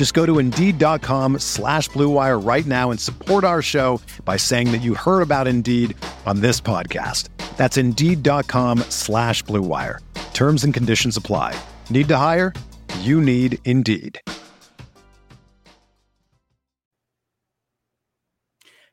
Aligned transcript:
Just 0.00 0.14
go 0.14 0.24
to 0.24 0.38
Indeed.com 0.38 1.40
slash 1.40 1.90
BlueWire 1.90 2.42
right 2.42 2.64
now 2.64 2.90
and 2.90 2.98
support 2.98 3.44
our 3.44 3.60
show 3.60 4.00
by 4.24 4.38
saying 4.38 4.72
that 4.72 4.78
you 4.78 4.94
heard 4.94 5.20
about 5.20 5.46
Indeed 5.46 5.94
on 6.24 6.40
this 6.40 6.58
podcast. 6.58 7.28
That's 7.58 7.76
Indeed.com 7.76 8.78
slash 8.88 9.44
BlueWire. 9.44 9.98
Terms 10.32 10.64
and 10.64 10.72
conditions 10.72 11.18
apply. 11.18 11.54
Need 11.90 12.08
to 12.08 12.16
hire? 12.16 12.54
You 13.00 13.20
need 13.20 13.58
Indeed. 13.66 14.18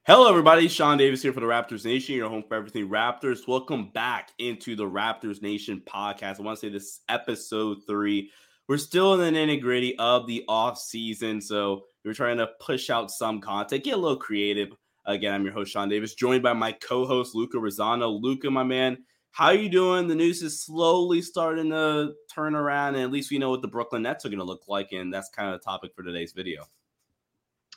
Hello, 0.03 0.27
everybody. 0.27 0.67
Sean 0.67 0.97
Davis 0.97 1.21
here 1.21 1.31
for 1.31 1.39
the 1.39 1.45
Raptors 1.45 1.85
Nation, 1.85 2.15
your 2.15 2.27
home 2.27 2.43
for 2.45 2.55
everything 2.55 2.89
Raptors. 2.89 3.47
Welcome 3.47 3.91
back 3.93 4.31
into 4.39 4.75
the 4.75 4.83
Raptors 4.83 5.41
Nation 5.41 5.81
podcast. 5.87 6.41
I 6.41 6.43
want 6.43 6.59
to 6.59 6.65
say 6.65 6.69
this 6.69 6.83
is 6.83 6.99
episode 7.07 7.77
three. 7.87 8.29
We're 8.67 8.77
still 8.77 9.13
in 9.13 9.33
the 9.33 9.39
nitty 9.39 9.61
gritty 9.61 9.97
of 9.97 10.27
the 10.27 10.43
off 10.49 10.77
season, 10.77 11.39
so 11.39 11.85
we're 12.03 12.13
trying 12.13 12.37
to 12.37 12.49
push 12.59 12.89
out 12.89 13.09
some 13.09 13.39
content, 13.39 13.85
get 13.85 13.93
a 13.93 13.97
little 13.97 14.17
creative. 14.17 14.69
Again, 15.05 15.33
I'm 15.33 15.45
your 15.45 15.53
host 15.53 15.71
Sean 15.71 15.87
Davis, 15.87 16.15
joined 16.15 16.43
by 16.43 16.51
my 16.51 16.73
co-host 16.73 17.33
Luca 17.33 17.57
Rosano. 17.57 18.21
Luca, 18.21 18.51
my 18.51 18.63
man, 18.63 18.97
how 19.31 19.45
are 19.45 19.55
you 19.55 19.69
doing? 19.69 20.07
The 20.07 20.15
news 20.15 20.41
is 20.41 20.65
slowly 20.65 21.21
starting 21.21 21.69
to 21.69 22.11
turn 22.33 22.55
around, 22.55 22.95
and 22.95 23.03
at 23.03 23.11
least 23.11 23.31
we 23.31 23.37
know 23.37 23.51
what 23.51 23.61
the 23.61 23.69
Brooklyn 23.69 24.01
Nets 24.01 24.25
are 24.25 24.29
going 24.29 24.39
to 24.39 24.43
look 24.43 24.63
like, 24.67 24.91
and 24.91 25.13
that's 25.13 25.29
kind 25.29 25.47
of 25.47 25.59
the 25.59 25.63
topic 25.63 25.91
for 25.95 26.03
today's 26.03 26.33
video. 26.33 26.65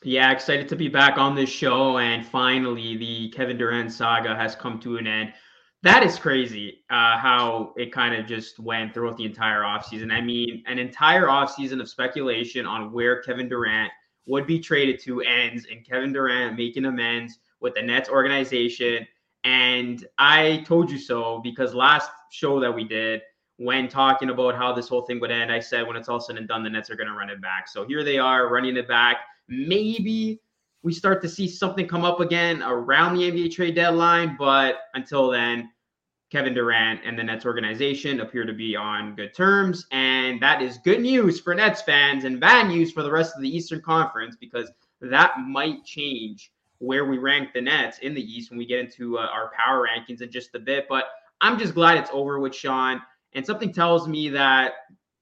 Yeah, 0.03 0.33
excited 0.33 0.69
to 0.71 0.77
be 0.77 0.89
back 0.89 1.19
on 1.19 1.37
this 1.37 1.51
show. 1.51 1.99
And 1.99 2.27
finally, 2.27 2.97
the 2.97 3.29
Kevin 3.29 3.59
Durant 3.59 3.93
saga 3.93 4.35
has 4.35 4.57
come 4.57 4.81
to 4.81 4.97
an 4.97 5.07
end. 5.07 5.35
That 5.83 6.03
is 6.03 6.19
crazy 6.19 6.85
uh, 6.91 7.17
how 7.17 7.73
it 7.77 7.93
kind 7.93 8.15
of 8.15 8.27
just 8.27 8.59
went 8.59 8.93
throughout 8.93 9.17
the 9.17 9.25
entire 9.25 9.61
offseason. 9.61 10.13
I 10.13 10.21
mean, 10.21 10.63
an 10.67 10.79
entire 10.79 11.27
offseason 11.27 11.81
of 11.81 11.89
speculation 11.89 12.67
on 12.67 12.93
where 12.93 13.23
Kevin 13.23 13.49
Durant 13.49 13.91
would 14.27 14.47
be 14.47 14.61
traded 14.61 15.01
to 15.05 15.23
ends, 15.23 15.67
and 15.71 15.87
Kevin 15.87 16.13
Durant 16.13 16.57
making 16.57 16.85
amends 16.85 17.39
with 17.61 17.75
the 17.75 17.83
Nets 17.83 18.11
organization. 18.11 19.07
And 19.45 20.07
I 20.19 20.65
told 20.67 20.91
you 20.91 20.99
so 20.99 21.41
because 21.43 21.75
last 21.75 22.11
show 22.31 22.61
that 22.61 22.73
we 22.73 22.85
did, 22.85 23.23
when 23.57 23.89
talking 23.89 24.29
about 24.29 24.55
how 24.55 24.75
this 24.75 24.89
whole 24.89 25.03
thing 25.03 25.19
would 25.21 25.31
end, 25.31 25.51
I 25.51 25.61
said 25.61 25.87
when 25.87 25.97
it's 25.97 26.11
all 26.11 26.21
said 26.21 26.37
and 26.37 26.47
done, 26.47 26.63
the 26.63 26.71
Nets 26.71 26.91
are 26.91 26.97
going 26.97 27.09
to 27.09 27.15
run 27.15 27.31
it 27.31 27.41
back. 27.41 27.69
So 27.69 27.87
here 27.87 28.05
they 28.05 28.19
are 28.19 28.53
running 28.53 28.77
it 28.77 28.87
back 28.87 29.19
maybe 29.51 30.41
we 30.83 30.95
start 30.95 31.21
to 31.21 31.29
see 31.29 31.47
something 31.47 31.87
come 31.87 32.05
up 32.05 32.21
again 32.21 32.63
around 32.63 33.17
the 33.17 33.31
NBA 33.31 33.53
trade 33.53 33.75
deadline. 33.75 34.37
But 34.39 34.77
until 34.95 35.31
then, 35.31 35.71
Kevin 36.31 36.55
Durant 36.55 37.01
and 37.05 37.19
the 37.19 37.25
Nets 37.25 37.45
organization 37.45 38.21
appear 38.21 38.47
to 38.47 38.53
be 38.53 38.77
on 38.77 39.17
good 39.17 39.35
terms. 39.35 39.87
And 39.91 40.41
that 40.41 40.63
is 40.63 40.79
good 40.79 41.01
news 41.01 41.41
for 41.41 41.55
Nets 41.55 41.83
fans 41.83 42.25
and 42.25 42.39
bad 42.39 42.69
news 42.69 42.93
for 42.93 43.03
the 43.03 43.11
rest 43.11 43.35
of 43.35 43.43
the 43.43 43.49
Eastern 43.49 43.83
Conference 43.83 44.37
because 44.37 44.71
that 45.01 45.35
might 45.41 45.85
change 45.85 46.53
where 46.79 47.05
we 47.05 47.19
rank 47.19 47.53
the 47.53 47.61
Nets 47.61 47.99
in 47.99 48.15
the 48.15 48.23
East 48.23 48.51
when 48.51 48.59
we 48.59 48.65
get 48.65 48.79
into 48.79 49.19
uh, 49.19 49.23
our 49.23 49.51
power 49.57 49.87
rankings 49.87 50.23
in 50.23 50.31
just 50.31 50.55
a 50.55 50.59
bit. 50.59 50.87
But 50.89 51.07
I'm 51.41 51.59
just 51.59 51.75
glad 51.75 51.99
it's 51.99 52.11
over 52.13 52.39
with 52.39 52.55
Sean. 52.55 53.03
And 53.33 53.45
something 53.45 53.73
tells 53.73 54.07
me 54.07 54.29
that 54.31 54.75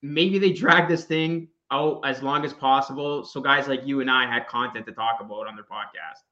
maybe 0.02 0.38
they 0.38 0.52
drag 0.52 0.88
this 0.88 1.04
thing 1.04 1.48
out 1.70 2.00
as 2.04 2.22
long 2.22 2.44
as 2.44 2.52
possible 2.54 3.24
so 3.24 3.40
guys 3.42 3.68
like 3.68 3.86
you 3.86 4.00
and 4.00 4.10
I 4.10 4.26
had 4.26 4.46
content 4.46 4.86
to 4.86 4.92
talk 4.92 5.20
about 5.20 5.46
on 5.46 5.54
their 5.54 5.64
podcast. 5.64 6.22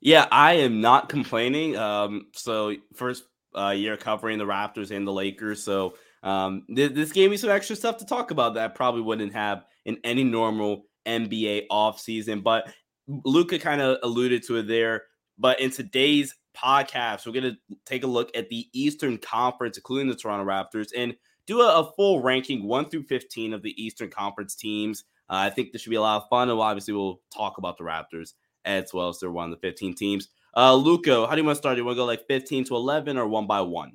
Yeah, 0.00 0.26
I 0.30 0.54
am 0.54 0.80
not 0.80 1.08
complaining. 1.08 1.76
Um, 1.76 2.26
so 2.32 2.74
first 2.92 3.24
uh, 3.56 3.70
year 3.70 3.96
covering 3.96 4.38
the 4.38 4.44
Raptors 4.44 4.90
and 4.90 5.06
the 5.06 5.12
Lakers, 5.12 5.62
so 5.62 5.94
um, 6.22 6.64
th- 6.74 6.94
this 6.94 7.12
gave 7.12 7.30
me 7.30 7.36
some 7.36 7.50
extra 7.50 7.76
stuff 7.76 7.98
to 7.98 8.06
talk 8.06 8.30
about 8.30 8.54
that 8.54 8.64
I 8.64 8.68
probably 8.68 9.02
wouldn't 9.02 9.34
have 9.34 9.64
in 9.84 9.98
any 10.04 10.24
normal 10.24 10.86
NBA 11.06 11.66
offseason. 11.70 12.42
But 12.42 12.72
Luca 13.06 13.58
kind 13.58 13.80
of 13.80 13.98
alluded 14.02 14.42
to 14.46 14.56
it 14.56 14.66
there. 14.66 15.04
But 15.38 15.60
in 15.60 15.70
today's 15.70 16.34
podcast, 16.56 17.26
we're 17.26 17.32
going 17.32 17.54
to 17.54 17.76
take 17.84 18.04
a 18.04 18.08
look 18.08 18.30
at 18.36 18.48
the 18.48 18.68
Eastern 18.72 19.18
Conference, 19.18 19.76
including 19.76 20.08
the 20.08 20.14
Toronto 20.14 20.44
Raptors, 20.44 20.88
and 20.96 21.14
do 21.46 21.60
a, 21.60 21.80
a, 21.80 21.92
full 21.92 22.22
ranking 22.22 22.66
one 22.66 22.88
through 22.88 23.02
15 23.02 23.52
of 23.52 23.62
the 23.62 23.82
Eastern 23.82 24.08
Conference 24.08 24.54
teams. 24.54 25.04
Uh, 25.28 25.36
I 25.36 25.50
think 25.50 25.72
this 25.72 25.82
should 25.82 25.90
be 25.90 25.96
a 25.96 26.00
lot 26.00 26.22
of 26.22 26.28
fun. 26.28 26.48
And 26.48 26.58
obviously, 26.58 26.94
we'll 26.94 27.20
talk 27.34 27.58
about 27.58 27.76
the 27.76 27.84
Raptors 27.84 28.32
as 28.64 28.94
well 28.94 29.08
as 29.08 29.18
they're 29.18 29.30
one 29.30 29.50
of 29.52 29.60
the 29.60 29.66
15 29.66 29.94
teams. 29.94 30.28
Uh, 30.56 30.74
Luca, 30.74 31.26
how 31.26 31.34
do 31.34 31.40
you 31.40 31.44
want 31.44 31.56
to 31.56 31.58
start? 31.58 31.74
Do 31.74 31.80
you 31.80 31.84
want 31.84 31.96
to 31.96 32.00
go 32.00 32.04
like 32.04 32.26
15 32.26 32.64
to 32.66 32.76
11 32.76 33.16
or 33.16 33.26
one 33.26 33.46
by 33.46 33.60
one? 33.60 33.92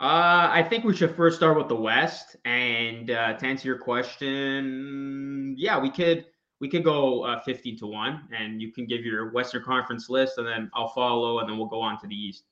Uh, 0.00 0.48
I 0.50 0.64
think 0.68 0.84
we 0.84 0.94
should 0.94 1.14
first 1.16 1.36
start 1.36 1.56
with 1.56 1.68
the 1.68 1.76
West. 1.76 2.36
And 2.44 3.10
uh, 3.10 3.34
to 3.34 3.46
answer 3.46 3.68
your 3.68 3.78
question, 3.78 5.54
yeah, 5.56 5.80
we 5.80 5.90
could 5.90 6.26
we 6.60 6.68
could 6.68 6.84
go 6.84 7.24
uh, 7.24 7.40
15 7.40 7.78
to 7.78 7.86
1 7.86 8.28
and 8.36 8.62
you 8.62 8.72
can 8.72 8.86
give 8.86 9.04
your 9.04 9.32
Western 9.32 9.62
Conference 9.62 10.08
list 10.08 10.38
and 10.38 10.46
then 10.46 10.70
I'll 10.74 10.88
follow 10.88 11.40
and 11.40 11.48
then 11.48 11.58
we'll 11.58 11.66
go 11.66 11.80
on 11.80 12.00
to 12.00 12.06
the 12.06 12.14
East. 12.14 12.44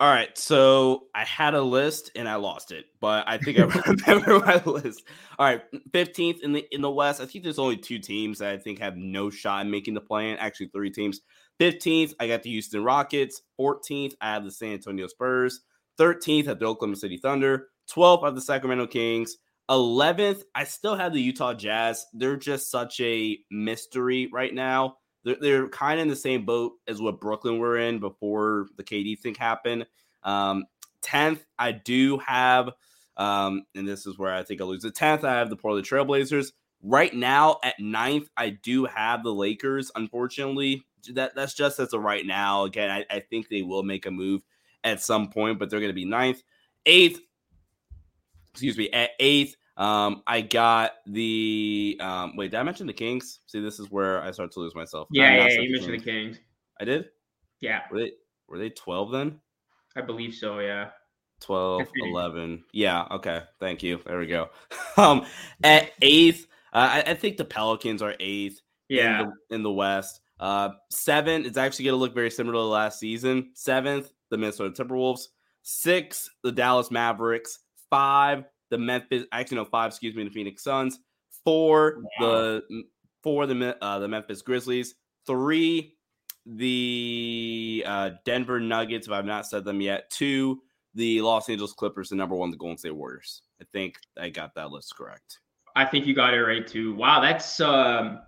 All 0.00 0.08
right, 0.08 0.36
so 0.38 1.08
I 1.14 1.26
had 1.26 1.52
a 1.52 1.60
list 1.60 2.12
and 2.16 2.26
I 2.26 2.36
lost 2.36 2.72
it, 2.72 2.86
but 3.02 3.22
I 3.28 3.36
think 3.36 3.58
I 3.58 3.64
remember 4.08 4.40
my 4.40 4.62
list. 4.64 5.02
All 5.38 5.44
right, 5.44 5.60
fifteenth 5.92 6.42
in 6.42 6.54
the 6.54 6.66
in 6.72 6.80
the 6.80 6.90
West. 6.90 7.20
I 7.20 7.26
think 7.26 7.44
there's 7.44 7.58
only 7.58 7.76
two 7.76 7.98
teams 7.98 8.38
that 8.38 8.50
I 8.50 8.56
think 8.56 8.78
have 8.78 8.96
no 8.96 9.28
shot 9.28 9.66
in 9.66 9.70
making 9.70 9.92
the 9.92 10.00
play 10.00 10.30
in. 10.30 10.38
Actually, 10.38 10.68
three 10.68 10.88
teams. 10.88 11.20
Fifteenth, 11.58 12.14
I 12.18 12.28
got 12.28 12.42
the 12.42 12.48
Houston 12.48 12.82
Rockets. 12.82 13.42
Fourteenth, 13.58 14.14
I 14.22 14.32
have 14.32 14.44
the 14.44 14.50
San 14.50 14.72
Antonio 14.72 15.06
Spurs. 15.06 15.60
Thirteenth, 15.98 16.46
have 16.46 16.60
the 16.60 16.64
Oklahoma 16.64 16.96
City 16.96 17.18
Thunder. 17.18 17.68
Twelfth, 17.86 18.22
I 18.22 18.28
have 18.28 18.34
the 18.34 18.40
Sacramento 18.40 18.86
Kings. 18.86 19.36
Eleventh, 19.68 20.44
I 20.54 20.64
still 20.64 20.96
have 20.96 21.12
the 21.12 21.20
Utah 21.20 21.52
Jazz. 21.52 22.06
They're 22.14 22.36
just 22.36 22.70
such 22.70 22.98
a 23.00 23.38
mystery 23.50 24.30
right 24.32 24.54
now 24.54 24.96
they're, 25.24 25.36
they're 25.40 25.68
kind 25.68 26.00
of 26.00 26.02
in 26.02 26.08
the 26.08 26.16
same 26.16 26.44
boat 26.44 26.72
as 26.88 27.00
what 27.00 27.20
Brooklyn 27.20 27.58
were 27.58 27.78
in 27.78 27.98
before 27.98 28.66
the 28.76 28.84
KD 28.84 29.18
thing 29.18 29.34
happened. 29.34 29.86
Um, 30.22 30.64
10th, 31.02 31.40
I 31.58 31.72
do 31.72 32.18
have, 32.18 32.70
um, 33.16 33.64
and 33.74 33.86
this 33.86 34.06
is 34.06 34.18
where 34.18 34.34
I 34.34 34.42
think 34.42 34.60
I 34.60 34.64
lose 34.64 34.82
the 34.82 34.90
10th, 34.90 35.24
I 35.24 35.38
have 35.38 35.50
the 35.50 35.56
Portland 35.56 35.86
Trailblazers. 35.86 36.52
Right 36.82 37.14
now 37.14 37.58
at 37.62 37.78
ninth, 37.78 38.28
I 38.36 38.50
do 38.50 38.86
have 38.86 39.22
the 39.22 39.34
Lakers. 39.34 39.90
Unfortunately, 39.94 40.82
that 41.12 41.34
that's 41.34 41.54
just 41.54 41.78
as 41.78 41.92
of 41.92 42.02
right 42.02 42.24
now. 42.24 42.64
Again, 42.64 42.90
I, 42.90 43.04
I 43.14 43.20
think 43.20 43.48
they 43.48 43.62
will 43.62 43.82
make 43.82 44.06
a 44.06 44.10
move 44.10 44.42
at 44.82 45.02
some 45.02 45.28
point, 45.28 45.58
but 45.58 45.68
they're 45.68 45.80
going 45.80 45.90
to 45.90 45.94
be 45.94 46.06
ninth. 46.06 46.42
Eighth, 46.86 47.20
excuse 48.52 48.78
me, 48.78 48.90
at 48.90 49.10
eighth, 49.20 49.56
um, 49.80 50.22
I 50.26 50.42
got 50.42 50.92
the 51.06 51.98
um, 52.00 52.36
wait. 52.36 52.50
Did 52.50 52.60
I 52.60 52.62
mention 52.62 52.86
the 52.86 52.92
Kings? 52.92 53.40
See, 53.46 53.60
this 53.60 53.80
is 53.80 53.90
where 53.90 54.22
I 54.22 54.30
start 54.30 54.52
to 54.52 54.60
lose 54.60 54.74
myself. 54.74 55.08
Yeah, 55.10 55.34
yeah, 55.34 55.48
yeah 55.48 55.60
you 55.60 55.72
mentioned 55.72 55.94
the 55.94 56.04
Kings. 56.04 56.38
I 56.78 56.84
did. 56.84 57.06
Yeah. 57.60 57.80
Were 57.90 58.00
they 58.00 58.12
were 58.46 58.58
they 58.58 58.68
twelve 58.68 59.10
then? 59.10 59.40
I 59.96 60.02
believe 60.02 60.34
so. 60.34 60.58
Yeah. 60.58 60.90
12, 61.40 61.88
11. 62.02 62.62
Yeah. 62.72 63.06
Okay. 63.10 63.40
Thank 63.58 63.82
you. 63.82 63.98
There 64.04 64.18
we 64.18 64.26
go. 64.26 64.50
um, 64.98 65.24
at 65.64 65.90
eighth, 66.02 66.46
uh, 66.72 67.02
I, 67.06 67.10
I, 67.12 67.14
think 67.14 67.38
the 67.38 67.46
Pelicans 67.46 68.02
are 68.02 68.14
eighth. 68.20 68.60
Yeah. 68.90 69.22
In 69.22 69.26
the, 69.26 69.54
in 69.54 69.62
the 69.62 69.72
West. 69.72 70.20
Uh, 70.38 70.70
seven, 70.90 71.46
it's 71.46 71.56
actually 71.56 71.86
going 71.86 71.94
to 71.94 71.98
look 71.98 72.14
very 72.14 72.30
similar 72.30 72.54
to 72.54 72.60
last 72.60 73.00
season. 73.00 73.50
Seventh, 73.54 74.12
the 74.30 74.36
Minnesota 74.36 74.84
Timberwolves. 74.84 75.28
Six, 75.62 76.28
the 76.42 76.52
Dallas 76.52 76.90
Mavericks. 76.90 77.58
Five, 77.88 78.44
the 78.70 78.78
Memphis, 78.78 79.24
actually 79.32 79.56
no 79.56 79.64
five, 79.64 79.88
excuse 79.88 80.14
me, 80.14 80.24
the 80.24 80.30
Phoenix 80.30 80.62
Suns, 80.62 81.00
four 81.44 82.02
wow. 82.20 82.26
the 82.26 82.84
four 83.22 83.46
the 83.46 83.76
uh, 83.82 83.98
the 83.98 84.08
Memphis 84.08 84.42
Grizzlies, 84.42 84.94
three 85.26 85.96
the 86.46 87.84
uh, 87.86 88.10
Denver 88.24 88.60
Nuggets, 88.60 89.06
if 89.06 89.12
I've 89.12 89.26
not 89.26 89.46
said 89.46 89.64
them 89.64 89.80
yet. 89.80 90.10
Two, 90.10 90.62
the 90.94 91.20
Los 91.20 91.48
Angeles 91.48 91.72
Clippers, 91.72 92.10
and 92.10 92.18
number 92.18 92.34
one, 92.34 92.50
the 92.50 92.56
Golden 92.56 92.78
State 92.78 92.94
Warriors. 92.94 93.42
I 93.60 93.64
think 93.72 93.96
I 94.18 94.30
got 94.30 94.54
that 94.54 94.70
list 94.70 94.96
correct. 94.96 95.40
I 95.76 95.84
think 95.84 96.06
you 96.06 96.14
got 96.14 96.34
it 96.34 96.40
right 96.40 96.66
too. 96.66 96.94
Wow, 96.94 97.20
that's 97.20 97.60
um, 97.60 98.20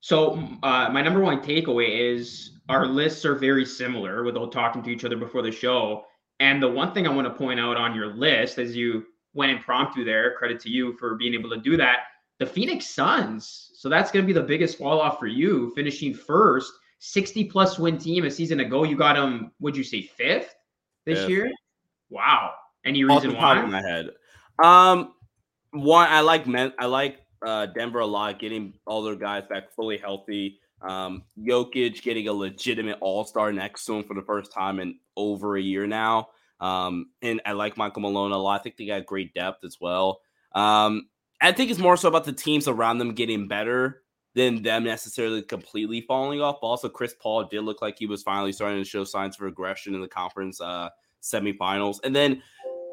so. 0.00 0.34
Uh, 0.62 0.90
my 0.90 1.02
number 1.02 1.20
one 1.20 1.40
takeaway 1.40 2.14
is 2.14 2.58
our 2.68 2.86
lists 2.86 3.24
are 3.24 3.34
very 3.34 3.64
similar 3.64 4.24
without 4.24 4.52
talking 4.52 4.82
to 4.82 4.90
each 4.90 5.04
other 5.04 5.16
before 5.16 5.42
the 5.42 5.52
show. 5.52 6.04
And 6.38 6.62
the 6.62 6.68
one 6.68 6.92
thing 6.92 7.06
I 7.06 7.10
want 7.10 7.26
to 7.26 7.34
point 7.34 7.58
out 7.58 7.76
on 7.76 7.94
your 7.94 8.08
list, 8.08 8.58
as 8.58 8.76
you 8.76 9.06
went 9.36 9.52
impromptu 9.52 10.04
there, 10.04 10.34
credit 10.34 10.58
to 10.60 10.70
you 10.70 10.96
for 10.96 11.14
being 11.14 11.34
able 11.34 11.50
to 11.50 11.58
do 11.58 11.76
that. 11.76 11.98
The 12.38 12.46
Phoenix 12.46 12.86
Suns. 12.86 13.70
So 13.74 13.88
that's 13.88 14.10
going 14.10 14.24
to 14.24 14.26
be 14.26 14.32
the 14.32 14.46
biggest 14.46 14.78
fall 14.78 15.00
off 15.00 15.18
for 15.18 15.26
you, 15.26 15.72
finishing 15.74 16.14
first, 16.14 16.72
60 16.98 17.44
plus 17.44 17.78
win 17.78 17.98
team 17.98 18.24
a 18.24 18.30
season 18.30 18.60
ago. 18.60 18.82
You 18.82 18.96
got 18.96 19.14
them, 19.14 19.52
would 19.60 19.76
you 19.76 19.84
say 19.84 20.02
fifth 20.02 20.54
this 21.04 21.20
fifth. 21.20 21.28
year? 21.28 21.50
Wow. 22.10 22.54
Any 22.84 23.04
reason 23.04 23.34
why? 23.36 23.62
In 23.62 23.70
my 23.70 23.82
head. 23.82 24.10
Um, 24.62 25.12
one, 25.72 26.08
I 26.08 26.20
like 26.20 26.46
men. 26.46 26.72
I 26.78 26.86
like 26.86 27.18
uh, 27.44 27.66
Denver 27.66 28.00
a 28.00 28.06
lot, 28.06 28.38
getting 28.38 28.74
all 28.86 29.02
their 29.02 29.16
guys 29.16 29.44
back 29.48 29.72
fully 29.74 29.98
healthy. 29.98 30.58
Um, 30.82 31.24
Jokic 31.38 32.02
getting 32.02 32.28
a 32.28 32.32
legitimate 32.32 32.98
All 33.00 33.24
Star 33.24 33.52
next 33.52 33.84
to 33.86 33.94
him 33.94 34.04
for 34.04 34.14
the 34.14 34.22
first 34.22 34.52
time 34.52 34.80
in 34.80 34.98
over 35.16 35.56
a 35.56 35.60
year 35.60 35.86
now. 35.86 36.28
Um, 36.60 37.10
and 37.22 37.40
I 37.44 37.52
like 37.52 37.76
Michael 37.76 38.02
Malone 38.02 38.32
a 38.32 38.38
lot. 38.38 38.60
I 38.60 38.62
think 38.62 38.76
they 38.76 38.86
got 38.86 39.06
great 39.06 39.34
depth 39.34 39.64
as 39.64 39.78
well. 39.80 40.20
Um, 40.54 41.08
I 41.40 41.52
think 41.52 41.70
it's 41.70 41.80
more 41.80 41.96
so 41.96 42.08
about 42.08 42.24
the 42.24 42.32
teams 42.32 42.66
around 42.66 42.98
them 42.98 43.14
getting 43.14 43.46
better 43.46 44.02
than 44.34 44.62
them 44.62 44.84
necessarily 44.84 45.42
completely 45.42 46.00
falling 46.02 46.40
off. 46.40 46.58
But 46.60 46.68
also, 46.68 46.88
Chris 46.88 47.14
Paul 47.20 47.44
did 47.44 47.62
look 47.62 47.82
like 47.82 47.98
he 47.98 48.06
was 48.06 48.22
finally 48.22 48.52
starting 48.52 48.82
to 48.82 48.88
show 48.88 49.04
signs 49.04 49.36
of 49.36 49.42
regression 49.42 49.94
in 49.94 50.00
the 50.00 50.08
conference 50.08 50.60
uh, 50.60 50.88
semifinals. 51.22 51.98
And 52.04 52.14
then 52.14 52.42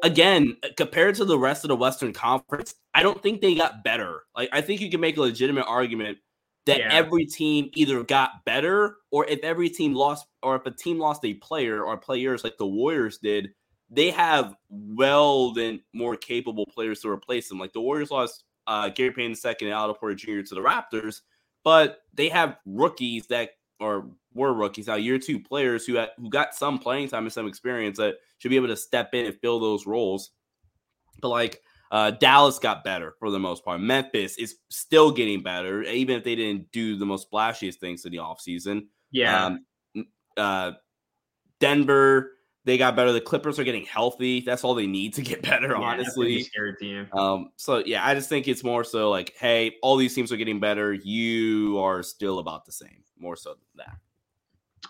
again, 0.02 0.56
compared 0.76 1.14
to 1.16 1.24
the 1.24 1.38
rest 1.38 1.64
of 1.64 1.68
the 1.68 1.76
Western 1.76 2.12
Conference, 2.12 2.74
I 2.94 3.02
don't 3.02 3.22
think 3.22 3.40
they 3.40 3.54
got 3.54 3.82
better. 3.84 4.22
Like 4.36 4.50
I 4.52 4.60
think 4.60 4.80
you 4.80 4.90
can 4.90 5.00
make 5.00 5.16
a 5.16 5.22
legitimate 5.22 5.66
argument 5.66 6.18
that 6.66 6.78
yeah. 6.78 6.88
every 6.90 7.26
team 7.26 7.70
either 7.74 8.02
got 8.02 8.44
better 8.44 8.96
or 9.10 9.26
if 9.26 9.40
every 9.40 9.68
team 9.68 9.94
lost 9.94 10.26
or 10.42 10.56
if 10.56 10.66
a 10.66 10.70
team 10.70 10.98
lost 10.98 11.24
a 11.24 11.34
player 11.34 11.84
or 11.84 11.96
players 11.96 12.42
like 12.42 12.56
the 12.56 12.66
Warriors 12.66 13.18
did, 13.18 13.50
they 13.90 14.10
have 14.10 14.54
well 14.70 15.52
than 15.52 15.80
more 15.92 16.16
capable 16.16 16.66
players 16.66 17.00
to 17.00 17.08
replace 17.08 17.48
them. 17.48 17.58
Like 17.58 17.72
the 17.72 17.80
Warriors 17.80 18.10
lost 18.10 18.44
uh, 18.66 18.88
Gary 18.88 19.10
Payton 19.10 19.36
II 19.44 19.68
and 19.68 19.72
Otto 19.72 19.94
Porter 19.94 20.14
Jr. 20.14 20.40
to 20.40 20.54
the 20.54 20.60
Raptors, 20.60 21.20
but 21.64 21.98
they 22.14 22.28
have 22.28 22.56
rookies 22.64 23.26
that 23.26 23.50
or 23.80 24.08
were 24.32 24.54
rookies 24.54 24.86
now 24.86 24.94
year 24.94 25.18
two 25.18 25.38
players 25.38 25.84
who 25.84 25.96
had, 25.96 26.10
who 26.16 26.30
got 26.30 26.54
some 26.54 26.78
playing 26.78 27.08
time 27.08 27.24
and 27.24 27.32
some 27.32 27.46
experience 27.46 27.98
that 27.98 28.14
should 28.38 28.48
be 28.48 28.56
able 28.56 28.68
to 28.68 28.76
step 28.76 29.10
in 29.12 29.26
and 29.26 29.38
fill 29.40 29.60
those 29.60 29.86
roles. 29.86 30.30
But 31.20 31.28
like 31.28 31.60
uh, 31.94 32.10
Dallas 32.10 32.58
got 32.58 32.82
better 32.82 33.14
for 33.20 33.30
the 33.30 33.38
most 33.38 33.64
part. 33.64 33.80
Memphis 33.80 34.36
is 34.36 34.56
still 34.68 35.12
getting 35.12 35.44
better, 35.44 35.84
even 35.84 36.16
if 36.16 36.24
they 36.24 36.34
didn't 36.34 36.72
do 36.72 36.96
the 36.96 37.06
most 37.06 37.30
flashiest 37.30 37.76
things 37.76 38.04
in 38.04 38.10
the 38.10 38.18
offseason. 38.18 38.86
Yeah. 39.12 39.46
Um, 39.46 39.64
uh, 40.36 40.72
Denver, 41.60 42.32
they 42.64 42.78
got 42.78 42.96
better. 42.96 43.12
The 43.12 43.20
Clippers 43.20 43.60
are 43.60 43.64
getting 43.64 43.84
healthy. 43.84 44.40
That's 44.40 44.64
all 44.64 44.74
they 44.74 44.88
need 44.88 45.14
to 45.14 45.22
get 45.22 45.42
better, 45.42 45.68
yeah, 45.68 45.76
honestly. 45.76 46.44
Um, 47.12 47.50
so 47.54 47.78
yeah, 47.86 48.04
I 48.04 48.12
just 48.16 48.28
think 48.28 48.48
it's 48.48 48.64
more 48.64 48.82
so 48.82 49.08
like, 49.08 49.32
hey, 49.38 49.76
all 49.80 49.96
these 49.96 50.16
teams 50.16 50.32
are 50.32 50.36
getting 50.36 50.58
better. 50.58 50.92
You 50.92 51.78
are 51.78 52.02
still 52.02 52.40
about 52.40 52.64
the 52.64 52.72
same, 52.72 53.04
more 53.16 53.36
so 53.36 53.50
than 53.50 53.86
that. 53.86 53.98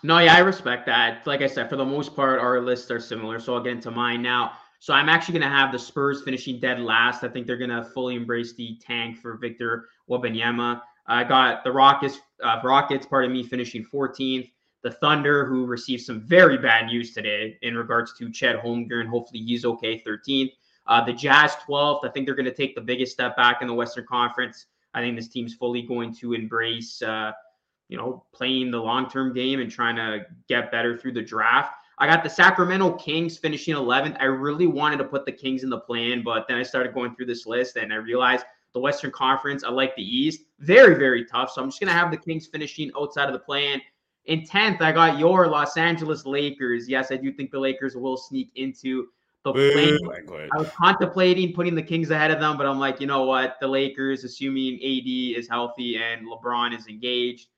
No, 0.01 0.17
yeah, 0.17 0.33
I 0.33 0.39
respect 0.39 0.87
that. 0.87 1.27
Like 1.27 1.41
I 1.41 1.47
said, 1.47 1.69
for 1.69 1.75
the 1.75 1.85
most 1.85 2.15
part, 2.15 2.39
our 2.39 2.59
lists 2.61 2.89
are 2.89 2.99
similar. 2.99 3.39
So 3.39 3.53
I'll 3.53 3.61
get 3.61 3.73
into 3.73 3.91
mine 3.91 4.23
now. 4.23 4.53
So 4.85 4.93
I'm 4.93 5.09
actually 5.09 5.39
going 5.39 5.51
to 5.51 5.57
have 5.57 5.71
the 5.71 5.79
Spurs 5.79 6.21
finishing 6.21 6.59
dead 6.59 6.79
last. 6.79 7.23
I 7.23 7.27
think 7.27 7.47
they're 7.47 7.57
going 7.57 7.71
to 7.71 7.83
fully 7.83 8.13
embrace 8.13 8.53
the 8.53 8.77
tank 8.79 9.17
for 9.17 9.35
Victor 9.35 9.89
Wembanyama. 10.07 10.79
I 11.07 11.23
got 11.23 11.63
the 11.63 11.71
Rockets, 11.71 12.19
uh, 12.43 12.59
Rockets, 12.63 13.07
pardon 13.07 13.33
me, 13.33 13.41
finishing 13.41 13.83
14th. 13.83 14.51
The 14.83 14.91
Thunder, 14.91 15.43
who 15.43 15.65
received 15.65 16.03
some 16.03 16.21
very 16.21 16.59
bad 16.59 16.85
news 16.85 17.15
today 17.15 17.57
in 17.63 17.75
regards 17.75 18.13
to 18.19 18.31
Chet 18.31 18.61
Holmgren. 18.61 19.07
Hopefully 19.07 19.39
he's 19.39 19.65
okay, 19.65 20.03
13th. 20.05 20.51
Uh, 20.85 21.03
the 21.03 21.13
Jazz, 21.13 21.55
12th. 21.67 22.05
I 22.05 22.09
think 22.09 22.27
they're 22.27 22.35
going 22.35 22.45
to 22.45 22.53
take 22.53 22.75
the 22.75 22.81
biggest 22.81 23.11
step 23.11 23.35
back 23.35 23.63
in 23.63 23.67
the 23.67 23.73
Western 23.73 24.05
Conference. 24.05 24.67
I 24.93 25.01
think 25.01 25.15
this 25.15 25.29
team's 25.29 25.55
fully 25.55 25.81
going 25.81 26.13
to 26.17 26.33
embrace, 26.33 27.01
uh, 27.01 27.31
you 27.89 27.97
know, 27.97 28.23
playing 28.31 28.69
the 28.69 28.79
long 28.79 29.09
term 29.09 29.33
game 29.33 29.61
and 29.61 29.71
trying 29.71 29.95
to 29.95 30.27
get 30.47 30.71
better 30.71 30.95
through 30.95 31.13
the 31.13 31.23
draft. 31.23 31.73
I 31.97 32.07
got 32.07 32.23
the 32.23 32.29
Sacramento 32.29 32.93
Kings 32.93 33.37
finishing 33.37 33.75
11th. 33.75 34.17
I 34.19 34.25
really 34.25 34.67
wanted 34.67 34.97
to 34.97 35.05
put 35.05 35.25
the 35.25 35.31
Kings 35.31 35.63
in 35.63 35.69
the 35.69 35.79
play 35.79 36.11
in, 36.11 36.23
but 36.23 36.47
then 36.47 36.57
I 36.57 36.63
started 36.63 36.93
going 36.93 37.15
through 37.15 37.27
this 37.27 37.45
list 37.45 37.77
and 37.77 37.93
I 37.93 37.97
realized 37.97 38.45
the 38.73 38.79
Western 38.79 39.11
Conference, 39.11 39.63
I 39.63 39.69
like 39.69 39.95
the 39.95 40.03
East. 40.03 40.41
Very, 40.59 40.95
very 40.95 41.25
tough. 41.25 41.51
So 41.51 41.61
I'm 41.61 41.69
just 41.69 41.79
going 41.79 41.87
to 41.87 41.97
have 41.97 42.11
the 42.11 42.17
Kings 42.17 42.47
finishing 42.47 42.91
outside 42.99 43.27
of 43.27 43.33
the 43.33 43.39
plan. 43.39 43.81
In 44.25 44.41
10th, 44.41 44.81
I 44.81 44.91
got 44.91 45.17
your 45.17 45.47
Los 45.47 45.77
Angeles 45.77 46.25
Lakers. 46.25 46.89
Yes, 46.89 47.11
I 47.11 47.15
do 47.15 47.31
think 47.31 47.51
the 47.51 47.59
Lakers 47.59 47.95
will 47.95 48.17
sneak 48.17 48.51
into 48.55 49.07
the 49.43 49.53
play. 49.53 50.47
I 50.51 50.57
was 50.57 50.69
contemplating 50.71 51.53
putting 51.53 51.75
the 51.75 51.83
Kings 51.83 52.09
ahead 52.09 52.31
of 52.31 52.39
them, 52.39 52.57
but 52.57 52.65
I'm 52.65 52.79
like, 52.79 52.99
you 52.99 53.07
know 53.07 53.23
what? 53.23 53.55
The 53.61 53.67
Lakers, 53.67 54.23
assuming 54.23 54.75
AD 54.75 55.39
is 55.39 55.47
healthy 55.47 55.97
and 55.97 56.27
LeBron 56.27 56.77
is 56.77 56.87
engaged, 56.87 57.49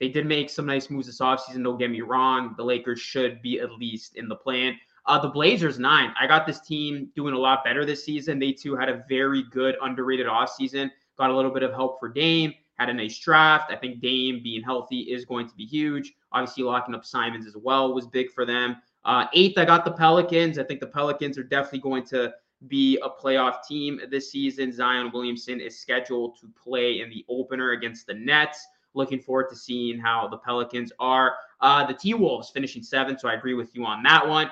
they 0.00 0.08
did 0.08 0.26
make 0.26 0.50
some 0.50 0.66
nice 0.66 0.90
moves 0.90 1.06
this 1.06 1.20
offseason. 1.20 1.64
Don't 1.64 1.78
get 1.78 1.90
me 1.90 2.00
wrong. 2.00 2.54
The 2.56 2.64
Lakers 2.64 3.00
should 3.00 3.42
be 3.42 3.60
at 3.60 3.72
least 3.72 4.16
in 4.16 4.28
the 4.28 4.36
play 4.36 4.68
in. 4.68 4.76
Uh, 5.06 5.18
the 5.18 5.28
Blazers, 5.28 5.78
nine. 5.78 6.12
I 6.20 6.26
got 6.26 6.46
this 6.46 6.60
team 6.60 7.08
doing 7.16 7.34
a 7.34 7.38
lot 7.38 7.64
better 7.64 7.84
this 7.86 8.04
season. 8.04 8.38
They 8.38 8.52
too 8.52 8.76
had 8.76 8.90
a 8.90 9.04
very 9.08 9.44
good, 9.50 9.76
underrated 9.80 10.26
offseason. 10.26 10.90
Got 11.16 11.30
a 11.30 11.34
little 11.34 11.50
bit 11.50 11.62
of 11.62 11.72
help 11.72 11.98
for 11.98 12.08
Dame, 12.08 12.52
had 12.78 12.90
a 12.90 12.94
nice 12.94 13.18
draft. 13.18 13.72
I 13.72 13.76
think 13.76 14.00
Dame 14.00 14.42
being 14.42 14.62
healthy 14.62 15.00
is 15.00 15.24
going 15.24 15.48
to 15.48 15.54
be 15.54 15.64
huge. 15.64 16.12
Obviously, 16.30 16.62
locking 16.62 16.94
up 16.94 17.04
Simons 17.04 17.46
as 17.46 17.56
well 17.56 17.94
was 17.94 18.06
big 18.06 18.30
for 18.30 18.44
them. 18.44 18.76
Uh, 19.04 19.26
eighth, 19.32 19.56
I 19.56 19.64
got 19.64 19.84
the 19.84 19.92
Pelicans. 19.92 20.58
I 20.58 20.64
think 20.64 20.80
the 20.80 20.86
Pelicans 20.86 21.38
are 21.38 21.42
definitely 21.42 21.80
going 21.80 22.04
to 22.08 22.34
be 22.66 22.98
a 23.02 23.08
playoff 23.08 23.64
team 23.66 24.00
this 24.10 24.30
season. 24.30 24.72
Zion 24.72 25.10
Williamson 25.12 25.60
is 25.60 25.80
scheduled 25.80 26.38
to 26.40 26.48
play 26.62 27.00
in 27.00 27.08
the 27.08 27.24
opener 27.28 27.70
against 27.70 28.06
the 28.06 28.14
Nets. 28.14 28.66
Looking 28.94 29.20
forward 29.20 29.48
to 29.50 29.56
seeing 29.56 29.98
how 29.98 30.28
the 30.28 30.38
Pelicans 30.38 30.92
are. 30.98 31.34
Uh, 31.60 31.86
the 31.86 31.94
T 31.94 32.14
Wolves 32.14 32.50
finishing 32.50 32.82
seventh, 32.82 33.20
so 33.20 33.28
I 33.28 33.34
agree 33.34 33.54
with 33.54 33.74
you 33.74 33.84
on 33.84 34.02
that 34.04 34.26
one. 34.26 34.50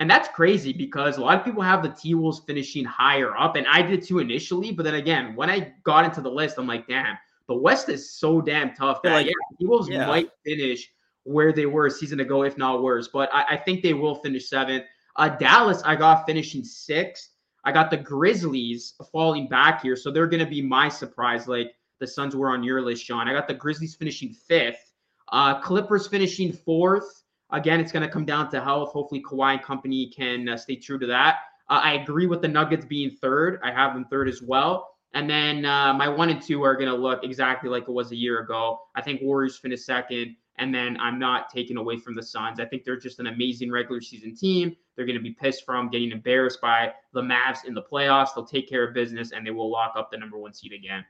And 0.00 0.10
that's 0.10 0.28
crazy 0.28 0.72
because 0.72 1.18
a 1.18 1.20
lot 1.20 1.38
of 1.38 1.44
people 1.44 1.62
have 1.62 1.82
the 1.82 1.88
T 1.88 2.14
Wolves 2.14 2.42
finishing 2.46 2.84
higher 2.84 3.36
up, 3.36 3.56
and 3.56 3.66
I 3.66 3.82
did 3.82 4.02
too 4.02 4.18
initially. 4.18 4.72
But 4.72 4.84
then 4.84 4.94
again, 4.94 5.36
when 5.36 5.50
I 5.50 5.72
got 5.84 6.04
into 6.04 6.20
the 6.20 6.30
list, 6.30 6.58
I'm 6.58 6.66
like, 6.66 6.88
damn, 6.88 7.16
the 7.46 7.54
West 7.54 7.88
is 7.88 8.10
so 8.10 8.40
damn 8.40 8.74
tough 8.74 9.02
that 9.02 9.12
like, 9.12 9.26
yeah, 9.26 9.32
T 9.58 9.66
Wolves 9.66 9.88
yeah. 9.88 10.06
might 10.06 10.30
finish 10.44 10.90
where 11.24 11.52
they 11.52 11.66
were 11.66 11.86
a 11.86 11.90
season 11.90 12.20
ago, 12.20 12.42
if 12.42 12.58
not 12.58 12.82
worse. 12.82 13.08
But 13.08 13.32
I, 13.32 13.44
I 13.50 13.56
think 13.56 13.82
they 13.82 13.94
will 13.94 14.16
finish 14.16 14.48
seventh. 14.48 14.84
Uh, 15.16 15.28
Dallas, 15.28 15.82
I 15.84 15.96
got 15.96 16.26
finishing 16.26 16.64
sixth. 16.64 17.30
I 17.64 17.72
got 17.72 17.90
the 17.90 17.96
Grizzlies 17.96 18.94
falling 19.10 19.48
back 19.48 19.82
here, 19.82 19.96
so 19.96 20.10
they're 20.10 20.26
going 20.26 20.44
to 20.44 20.50
be 20.50 20.60
my 20.60 20.88
surprise. 20.88 21.48
Like 21.48 21.74
the 22.00 22.06
Suns 22.06 22.34
were 22.34 22.50
on 22.50 22.62
your 22.62 22.82
list, 22.82 23.04
Sean. 23.04 23.28
I 23.28 23.32
got 23.32 23.48
the 23.48 23.54
Grizzlies 23.54 23.94
finishing 23.94 24.32
fifth, 24.32 24.92
uh, 25.32 25.60
Clippers 25.60 26.06
finishing 26.06 26.52
fourth. 26.52 27.22
Again, 27.50 27.80
it's 27.80 27.92
going 27.92 28.04
to 28.04 28.12
come 28.12 28.24
down 28.24 28.50
to 28.50 28.60
health. 28.60 28.92
Hopefully, 28.92 29.22
Kawhi 29.22 29.54
and 29.54 29.62
company 29.62 30.10
can 30.14 30.48
uh, 30.48 30.56
stay 30.56 30.76
true 30.76 30.98
to 30.98 31.06
that. 31.06 31.36
Uh, 31.68 31.80
I 31.82 31.94
agree 31.94 32.26
with 32.26 32.42
the 32.42 32.48
Nuggets 32.48 32.84
being 32.84 33.10
third. 33.10 33.60
I 33.62 33.70
have 33.70 33.94
them 33.94 34.04
third 34.06 34.28
as 34.28 34.42
well. 34.42 34.90
And 35.14 35.30
then 35.30 35.64
uh, 35.64 35.94
my 35.94 36.08
one 36.08 36.28
and 36.28 36.42
two 36.42 36.62
are 36.64 36.74
going 36.74 36.88
to 36.88 36.96
look 36.96 37.22
exactly 37.22 37.70
like 37.70 37.84
it 37.84 37.92
was 37.92 38.10
a 38.10 38.16
year 38.16 38.40
ago. 38.40 38.80
I 38.96 39.02
think 39.02 39.22
Warriors 39.22 39.56
finish 39.56 39.84
second. 39.84 40.36
And 40.58 40.72
then 40.74 40.96
I'm 41.00 41.18
not 41.18 41.50
taking 41.50 41.76
away 41.76 41.98
from 41.98 42.14
the 42.14 42.22
Suns. 42.22 42.60
I 42.60 42.64
think 42.64 42.84
they're 42.84 42.98
just 42.98 43.18
an 43.18 43.26
amazing 43.26 43.72
regular 43.72 44.00
season 44.00 44.36
team. 44.36 44.76
They're 44.94 45.06
going 45.06 45.18
to 45.18 45.22
be 45.22 45.32
pissed 45.32 45.64
from 45.64 45.88
getting 45.88 46.12
embarrassed 46.12 46.60
by 46.60 46.92
the 47.12 47.22
Mavs 47.22 47.64
in 47.66 47.74
the 47.74 47.82
playoffs. 47.82 48.28
They'll 48.34 48.46
take 48.46 48.68
care 48.68 48.86
of 48.86 48.94
business 48.94 49.32
and 49.32 49.44
they 49.44 49.50
will 49.50 49.70
lock 49.70 49.94
up 49.96 50.10
the 50.10 50.18
number 50.18 50.38
one 50.38 50.54
seed 50.54 50.72
again. 50.72 51.04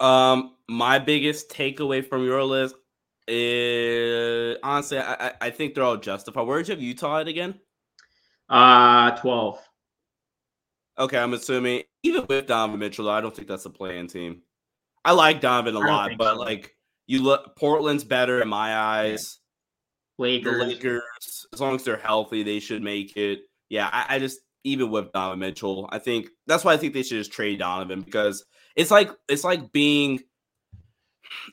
Um, 0.00 0.56
my 0.68 0.98
biggest 0.98 1.50
takeaway 1.50 2.06
from 2.06 2.24
your 2.24 2.42
list 2.42 2.74
is 3.28 4.56
honestly, 4.62 4.98
I, 4.98 5.32
I 5.40 5.50
think 5.50 5.74
they're 5.74 5.84
all 5.84 5.96
justified. 5.96 6.42
Where 6.42 6.58
did 6.58 6.68
you 6.68 6.74
have 6.74 6.82
Utah 6.82 7.20
at 7.20 7.28
again? 7.28 7.60
Uh, 8.48 9.12
twelve. 9.12 9.58
Okay, 10.98 11.18
I'm 11.18 11.32
assuming 11.34 11.82
even 12.02 12.26
with 12.28 12.46
Donovan 12.46 12.78
Mitchell, 12.78 13.08
I 13.08 13.20
don't 13.20 13.34
think 13.34 13.48
that's 13.48 13.64
a 13.64 13.70
playing 13.70 14.08
team. 14.08 14.42
I 15.04 15.12
like 15.12 15.40
Donovan 15.40 15.74
a 15.74 15.80
lot, 15.80 16.12
but 16.16 16.34
so. 16.34 16.40
like 16.40 16.74
you 17.06 17.22
look, 17.22 17.56
Portland's 17.56 18.04
better 18.04 18.40
in 18.40 18.48
my 18.48 18.76
eyes. 18.76 19.38
Lakers. 20.18 20.58
The 20.58 20.64
Lakers, 20.64 21.46
as 21.52 21.60
long 21.60 21.74
as 21.74 21.84
they're 21.84 21.96
healthy, 21.96 22.42
they 22.42 22.60
should 22.60 22.82
make 22.82 23.16
it. 23.16 23.40
Yeah, 23.68 23.88
I, 23.92 24.16
I 24.16 24.18
just 24.18 24.40
even 24.62 24.90
with 24.90 25.12
Donovan 25.12 25.40
Mitchell, 25.40 25.88
I 25.90 25.98
think 25.98 26.28
that's 26.46 26.64
why 26.64 26.72
I 26.72 26.76
think 26.76 26.94
they 26.94 27.02
should 27.02 27.18
just 27.18 27.32
trade 27.32 27.58
Donovan 27.58 28.00
because 28.00 28.44
it's 28.76 28.90
like 28.90 29.10
it's 29.28 29.44
like 29.44 29.72
being 29.72 30.20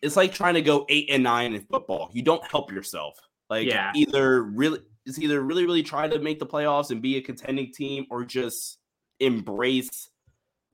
it's 0.01 0.15
like 0.15 0.33
trying 0.33 0.53
to 0.55 0.61
go 0.61 0.85
eight 0.89 1.09
and 1.09 1.23
nine 1.23 1.53
in 1.53 1.61
football. 1.61 2.09
You 2.13 2.21
don't 2.21 2.43
help 2.45 2.71
yourself. 2.71 3.17
Like 3.49 3.67
Yeah. 3.67 3.91
either 3.95 4.43
really 4.43 4.79
it's 5.05 5.17
either 5.17 5.41
really, 5.41 5.65
really 5.65 5.83
try 5.83 6.07
to 6.07 6.19
make 6.19 6.39
the 6.39 6.45
playoffs 6.45 6.91
and 6.91 7.01
be 7.01 7.17
a 7.17 7.21
contending 7.21 7.71
team 7.73 8.05
or 8.09 8.23
just 8.23 8.77
embrace 9.19 10.09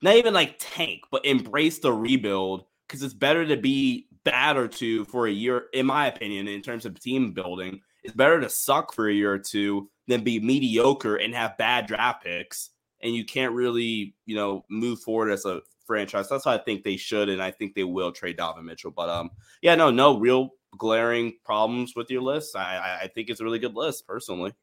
not 0.01 0.15
even 0.15 0.33
like 0.33 0.55
tank, 0.59 1.01
but 1.11 1.25
embrace 1.25 1.79
the 1.79 1.91
rebuild 1.91 2.65
because 2.87 3.01
it's 3.01 3.13
better 3.13 3.45
to 3.47 3.57
be 3.57 4.07
bad 4.23 4.55
or 4.55 4.67
two 4.67 5.05
for 5.05 5.27
a 5.27 5.31
year, 5.31 5.65
in 5.73 5.85
my 5.85 6.07
opinion, 6.07 6.47
in 6.47 6.61
terms 6.61 6.85
of 6.85 6.99
team 6.99 7.31
building. 7.33 7.81
It's 8.03 8.15
better 8.15 8.39
to 8.39 8.49
suck 8.49 8.93
for 8.93 9.09
a 9.09 9.13
year 9.13 9.33
or 9.33 9.39
two 9.39 9.89
than 10.07 10.23
be 10.23 10.39
mediocre 10.39 11.15
and 11.15 11.33
have 11.33 11.57
bad 11.57 11.87
draft 11.87 12.23
picks 12.23 12.69
and 13.01 13.13
you 13.13 13.25
can't 13.25 13.53
really, 13.53 14.15
you 14.25 14.35
know, 14.35 14.65
move 14.69 14.99
forward 15.01 15.31
as 15.31 15.45
a 15.45 15.61
franchise. 15.87 16.29
That's 16.29 16.45
why 16.45 16.55
I 16.55 16.59
think 16.59 16.83
they 16.83 16.97
should, 16.97 17.29
and 17.29 17.41
I 17.41 17.49
think 17.49 17.73
they 17.73 17.83
will 17.85 18.11
trade 18.11 18.37
Donovan 18.37 18.65
Mitchell. 18.65 18.91
But 18.91 19.09
um, 19.09 19.31
yeah, 19.61 19.73
no, 19.73 19.89
no 19.89 20.19
real 20.19 20.51
glaring 20.77 21.33
problems 21.43 21.93
with 21.95 22.11
your 22.11 22.21
list. 22.21 22.55
I 22.55 22.77
I, 22.77 22.99
I 23.03 23.07
think 23.07 23.29
it's 23.29 23.39
a 23.39 23.43
really 23.43 23.59
good 23.59 23.73
list 23.75 24.05
personally. 24.05 24.53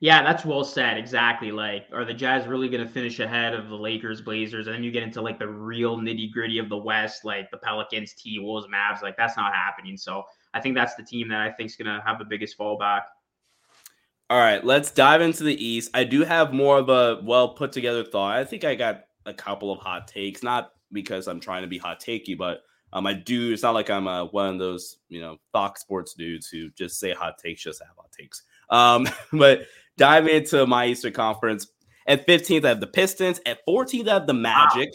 Yeah, 0.00 0.22
that's 0.22 0.44
well 0.44 0.64
said. 0.64 0.98
Exactly. 0.98 1.50
Like, 1.50 1.86
are 1.92 2.04
the 2.04 2.12
Jazz 2.12 2.46
really 2.46 2.68
going 2.68 2.84
to 2.86 2.92
finish 2.92 3.20
ahead 3.20 3.54
of 3.54 3.68
the 3.68 3.74
Lakers, 3.74 4.20
Blazers? 4.20 4.66
And 4.66 4.74
then 4.74 4.82
you 4.84 4.90
get 4.90 5.02
into 5.02 5.22
like 5.22 5.38
the 5.38 5.48
real 5.48 5.96
nitty 5.96 6.30
gritty 6.32 6.58
of 6.58 6.68
the 6.68 6.76
West, 6.76 7.24
like 7.24 7.50
the 7.50 7.56
Pelicans, 7.56 8.12
T 8.12 8.38
Wolves, 8.38 8.66
Mavs. 8.66 9.02
Like, 9.02 9.16
that's 9.16 9.36
not 9.36 9.54
happening. 9.54 9.96
So 9.96 10.24
I 10.52 10.60
think 10.60 10.74
that's 10.74 10.94
the 10.94 11.04
team 11.04 11.28
that 11.28 11.40
I 11.40 11.50
think 11.52 11.70
is 11.70 11.76
going 11.76 11.86
to 11.86 12.02
have 12.04 12.18
the 12.18 12.24
biggest 12.26 12.58
fallback. 12.58 13.02
All 14.28 14.38
right, 14.38 14.64
let's 14.64 14.90
dive 14.90 15.20
into 15.20 15.44
the 15.44 15.64
East. 15.64 15.90
I 15.94 16.04
do 16.04 16.22
have 16.22 16.52
more 16.52 16.78
of 16.78 16.88
a 16.88 17.20
well 17.22 17.50
put 17.50 17.72
together 17.72 18.04
thought. 18.04 18.36
I 18.36 18.44
think 18.44 18.64
I 18.64 18.74
got 18.74 19.04
a 19.26 19.34
couple 19.34 19.72
of 19.72 19.78
hot 19.78 20.08
takes, 20.08 20.42
not 20.42 20.72
because 20.92 21.28
I'm 21.28 21.40
trying 21.40 21.62
to 21.62 21.68
be 21.68 21.78
hot 21.78 22.00
takey, 22.00 22.36
but 22.36 22.62
um, 22.92 23.06
I 23.06 23.14
do. 23.14 23.52
It's 23.52 23.62
not 23.62 23.74
like 23.74 23.90
I'm 23.90 24.06
uh, 24.06 24.26
one 24.26 24.48
of 24.54 24.58
those 24.58 24.98
you 25.08 25.20
know 25.20 25.38
Fox 25.52 25.80
Sports 25.80 26.14
dudes 26.14 26.48
who 26.48 26.70
just 26.70 26.98
say 26.98 27.12
hot 27.12 27.38
takes, 27.38 27.62
just 27.62 27.82
have 27.82 27.96
hot 27.96 28.12
takes. 28.12 28.42
Um, 28.70 29.08
but 29.32 29.66
dive 29.96 30.28
into 30.28 30.66
my 30.66 30.86
Eastern 30.86 31.12
Conference. 31.12 31.68
At 32.06 32.26
15th, 32.26 32.64
I 32.64 32.68
have 32.68 32.80
the 32.80 32.86
Pistons. 32.86 33.40
At 33.46 33.66
14th, 33.66 34.08
I 34.08 34.12
have 34.12 34.26
the 34.26 34.34
Magic. 34.34 34.90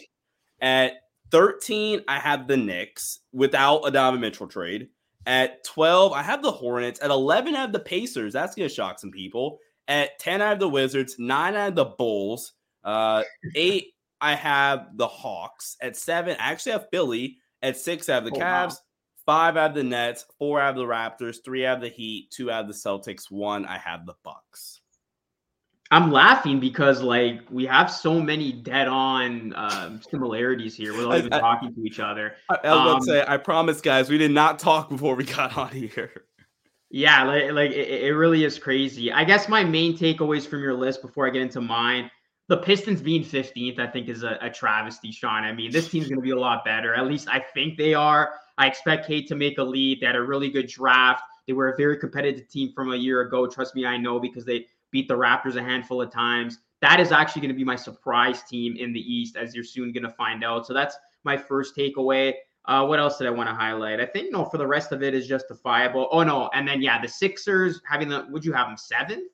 At 0.60 0.92
13, 1.30 2.02
I 2.06 2.18
have 2.18 2.46
the 2.46 2.56
Knicks 2.56 3.20
without 3.32 3.80
a 3.80 3.90
Donovan 3.90 4.20
Mitchell 4.20 4.46
trade. 4.46 4.88
At 5.26 5.64
12, 5.64 6.12
I 6.12 6.22
have 6.22 6.42
the 6.42 6.52
Hornets. 6.52 7.00
At 7.00 7.10
11, 7.10 7.54
I 7.54 7.60
have 7.60 7.72
the 7.72 7.80
Pacers. 7.80 8.32
That's 8.32 8.54
going 8.54 8.68
to 8.68 8.74
shock 8.74 8.98
some 8.98 9.10
people. 9.10 9.58
At 9.88 10.18
10, 10.20 10.40
I 10.40 10.48
have 10.48 10.60
the 10.60 10.68
Wizards. 10.68 11.16
9, 11.18 11.54
I 11.54 11.64
have 11.64 11.74
the 11.74 11.84
Bulls. 11.84 12.52
Uh, 12.84 13.24
8, 13.54 13.86
I 14.20 14.34
have 14.34 14.96
the 14.96 15.06
Hawks. 15.08 15.76
At 15.80 15.96
7, 15.96 16.36
I 16.38 16.50
actually 16.52 16.72
have 16.72 16.86
Philly. 16.92 17.38
At 17.62 17.76
6, 17.76 18.08
I 18.08 18.14
have 18.14 18.24
the 18.24 18.30
Oh, 18.32 18.34
Cavs. 18.38 18.68
wow. 18.70 18.76
Five, 19.26 19.56
I 19.56 19.62
have 19.64 19.74
the 19.74 19.82
Nets. 19.84 20.24
Four, 20.38 20.60
I 20.60 20.66
have 20.66 20.76
the 20.76 20.84
Raptors. 20.84 21.36
Three, 21.44 21.66
I 21.66 21.70
have 21.70 21.80
the 21.80 21.88
Heat. 21.88 22.30
Two, 22.30 22.50
I 22.50 22.56
have 22.56 22.66
the 22.68 22.72
Celtics. 22.74 23.30
One, 23.30 23.64
I 23.66 23.78
have 23.78 24.06
the 24.06 24.14
Bucks. 24.24 24.80
I'm 25.92 26.12
laughing 26.12 26.60
because 26.60 27.02
like 27.02 27.40
we 27.50 27.66
have 27.66 27.90
so 27.90 28.20
many 28.20 28.52
dead 28.52 28.86
on 28.88 29.52
um, 29.56 30.00
similarities 30.08 30.74
here 30.76 30.92
without 30.96 31.12
I- 31.12 31.18
even 31.18 31.32
I- 31.32 31.40
talking 31.40 31.74
to 31.74 31.80
each 31.84 31.98
other. 32.00 32.34
I, 32.48 32.54
I 32.54 32.56
was 32.56 32.60
about 32.80 32.88
Um, 32.88 32.98
to 33.00 33.04
say, 33.06 33.24
I 33.26 33.36
promise, 33.36 33.80
guys, 33.80 34.08
we 34.08 34.16
did 34.18 34.30
not 34.30 34.58
talk 34.58 34.88
before 34.88 35.14
we 35.16 35.24
got 35.24 35.56
on 35.56 35.68
here. 35.70 36.24
Yeah, 36.90 37.22
like, 37.24 37.52
like 37.52 37.70
it, 37.72 38.04
it 38.04 38.14
really 38.16 38.42
is 38.44 38.58
crazy. 38.58 39.12
I 39.12 39.22
guess 39.24 39.48
my 39.48 39.62
main 39.64 39.96
takeaways 39.96 40.46
from 40.46 40.60
your 40.62 40.74
list 40.74 41.02
before 41.02 41.26
I 41.26 41.30
get 41.30 41.42
into 41.42 41.60
mine, 41.60 42.10
the 42.50 42.56
Pistons 42.56 43.00
being 43.00 43.22
15th, 43.22 43.78
I 43.78 43.86
think 43.86 44.08
is 44.08 44.24
a, 44.24 44.36
a 44.42 44.50
travesty, 44.50 45.12
Sean. 45.12 45.44
I 45.44 45.52
mean, 45.52 45.70
this 45.70 45.88
team's 45.88 46.08
going 46.08 46.18
to 46.18 46.22
be 46.22 46.32
a 46.32 46.38
lot 46.38 46.64
better. 46.64 46.92
At 46.96 47.06
least 47.06 47.28
I 47.28 47.38
think 47.38 47.78
they 47.78 47.94
are. 47.94 48.32
I 48.58 48.66
expect 48.66 49.06
Cade 49.06 49.28
to 49.28 49.36
make 49.36 49.58
a 49.58 49.62
lead. 49.62 50.00
They 50.00 50.06
had 50.06 50.16
a 50.16 50.22
really 50.22 50.50
good 50.50 50.66
draft. 50.66 51.22
They 51.46 51.52
were 51.52 51.68
a 51.68 51.76
very 51.76 51.96
competitive 51.96 52.48
team 52.48 52.72
from 52.74 52.92
a 52.92 52.96
year 52.96 53.20
ago. 53.20 53.46
Trust 53.46 53.76
me, 53.76 53.86
I 53.86 53.96
know 53.96 54.18
because 54.18 54.44
they 54.44 54.66
beat 54.90 55.06
the 55.06 55.14
Raptors 55.14 55.54
a 55.54 55.62
handful 55.62 56.02
of 56.02 56.10
times. 56.10 56.58
That 56.82 56.98
is 56.98 57.12
actually 57.12 57.42
going 57.42 57.52
to 57.52 57.56
be 57.56 57.62
my 57.62 57.76
surprise 57.76 58.42
team 58.42 58.74
in 58.76 58.92
the 58.92 59.00
East, 59.00 59.36
as 59.36 59.54
you're 59.54 59.62
soon 59.62 59.92
going 59.92 60.02
to 60.02 60.10
find 60.10 60.42
out. 60.42 60.66
So 60.66 60.74
that's 60.74 60.96
my 61.22 61.36
first 61.36 61.76
takeaway. 61.76 62.34
Uh, 62.64 62.84
what 62.84 62.98
else 62.98 63.16
did 63.16 63.28
I 63.28 63.30
want 63.30 63.48
to 63.48 63.54
highlight? 63.54 64.00
I 64.00 64.06
think 64.06 64.32
no, 64.32 64.44
for 64.44 64.58
the 64.58 64.66
rest 64.66 64.90
of 64.90 65.04
it 65.04 65.14
is 65.14 65.28
justifiable. 65.28 66.08
Oh 66.10 66.24
no, 66.24 66.50
and 66.52 66.66
then 66.66 66.82
yeah, 66.82 67.00
the 67.00 67.06
Sixers 67.06 67.80
having 67.88 68.08
the 68.08 68.26
would 68.28 68.44
you 68.44 68.52
have 68.52 68.66
them 68.66 68.76
seven? 68.76 69.28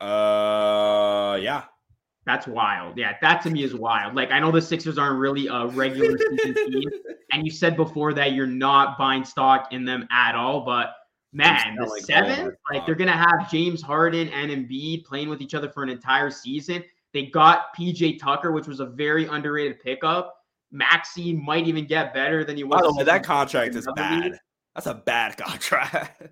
Uh, 0.00 1.38
yeah. 1.42 1.64
That's 2.24 2.46
wild. 2.46 2.96
Yeah, 2.96 3.14
that 3.20 3.42
to 3.42 3.50
me 3.50 3.64
is 3.64 3.74
wild. 3.74 4.14
Like 4.14 4.30
I 4.30 4.38
know 4.38 4.52
the 4.52 4.62
Sixers 4.62 4.96
aren't 4.96 5.18
really 5.18 5.48
a 5.48 5.66
regular 5.66 6.16
season 6.16 6.54
team, 6.70 6.90
and 7.32 7.44
you 7.44 7.50
said 7.50 7.76
before 7.76 8.12
that 8.14 8.32
you're 8.32 8.46
not 8.46 8.96
buying 8.96 9.24
stock 9.24 9.72
in 9.72 9.84
them 9.84 10.06
at 10.12 10.36
all, 10.36 10.64
but 10.64 10.94
man, 11.32 11.76
the 11.76 11.84
all 11.84 11.96
seven, 12.00 12.54
like 12.72 12.86
they're 12.86 12.94
gonna 12.94 13.10
have 13.12 13.50
James 13.50 13.82
Harden 13.82 14.28
and 14.28 14.50
Embiid 14.50 15.04
playing 15.04 15.28
with 15.28 15.40
each 15.40 15.54
other 15.54 15.68
for 15.68 15.82
an 15.82 15.88
entire 15.88 16.30
season. 16.30 16.84
They 17.12 17.26
got 17.26 17.76
PJ 17.76 18.20
Tucker, 18.20 18.52
which 18.52 18.68
was 18.68 18.80
a 18.80 18.86
very 18.86 19.26
underrated 19.26 19.80
pickup. 19.80 20.36
Maxey 20.70 21.34
might 21.34 21.66
even 21.66 21.86
get 21.86 22.14
better 22.14 22.44
than 22.44 22.56
he 22.56 22.64
was. 22.64 22.80
By 22.80 22.86
the 22.86 22.92
the 22.92 22.98
way, 22.98 23.04
that 23.04 23.24
contract 23.24 23.74
is 23.74 23.86
another 23.86 24.14
league. 24.14 24.32
bad. 24.32 24.40
That's 24.74 24.86
a 24.86 24.94
bad 24.94 25.36
contract. 25.38 26.22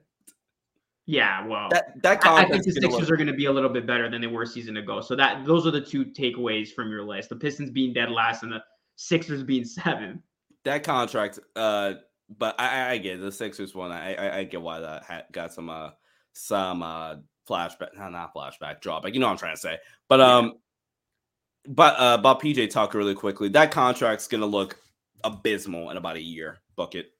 Yeah, 1.06 1.44
well, 1.46 1.68
that 1.70 2.00
that 2.02 2.24
I- 2.26 2.42
I 2.42 2.48
think 2.48 2.64
the 2.64 2.72
Sixers 2.72 3.10
are 3.10 3.16
going 3.16 3.26
to 3.26 3.32
be 3.32 3.46
a 3.46 3.52
little 3.52 3.70
bit 3.70 3.86
better 3.86 4.08
than 4.08 4.20
they 4.20 4.26
were 4.28 4.42
a 4.42 4.46
season 4.46 4.76
ago. 4.76 5.00
So 5.00 5.16
that 5.16 5.44
those 5.44 5.66
are 5.66 5.70
the 5.72 5.80
two 5.80 6.04
takeaways 6.04 6.72
from 6.72 6.90
your 6.90 7.04
list: 7.04 7.30
the 7.30 7.36
Pistons 7.36 7.70
being 7.70 7.92
dead 7.92 8.10
last 8.10 8.42
and 8.44 8.52
the 8.52 8.62
Sixers 8.96 9.42
being 9.42 9.64
seven. 9.64 10.22
that 10.64 10.82
contract. 10.84 11.38
Uh, 11.56 11.94
but 12.38 12.54
I, 12.60 12.90
I- 12.92 12.98
get 12.98 13.14
it. 13.16 13.22
the 13.22 13.32
Sixers 13.32 13.74
one. 13.74 13.90
I, 13.90 14.14
I 14.14 14.36
I 14.38 14.44
get 14.44 14.62
why 14.62 14.78
that 14.80 15.04
had, 15.04 15.24
got 15.32 15.52
some 15.52 15.68
uh 15.68 15.90
some 16.32 16.82
uh 16.82 17.16
flashback, 17.48 17.96
no, 17.96 18.08
not 18.08 18.32
flashback, 18.32 18.80
drawback. 18.80 19.12
You 19.14 19.18
know 19.20 19.26
what 19.26 19.32
I'm 19.32 19.38
trying 19.38 19.56
to 19.56 19.60
say. 19.60 19.78
But 20.08 20.20
Yeah. 20.20 20.36
um, 20.36 20.52
but 21.66 21.98
uh, 21.98 22.16
about 22.20 22.40
PJ 22.40 22.70
Tucker 22.70 22.98
really 22.98 23.14
quickly. 23.16 23.48
That 23.48 23.72
contract's 23.72 24.28
gonna 24.28 24.46
look 24.46 24.78
abysmal 25.24 25.90
in 25.90 25.96
about 25.96 26.16
a 26.16 26.22
year. 26.22 26.58
Bucket. 26.76 27.10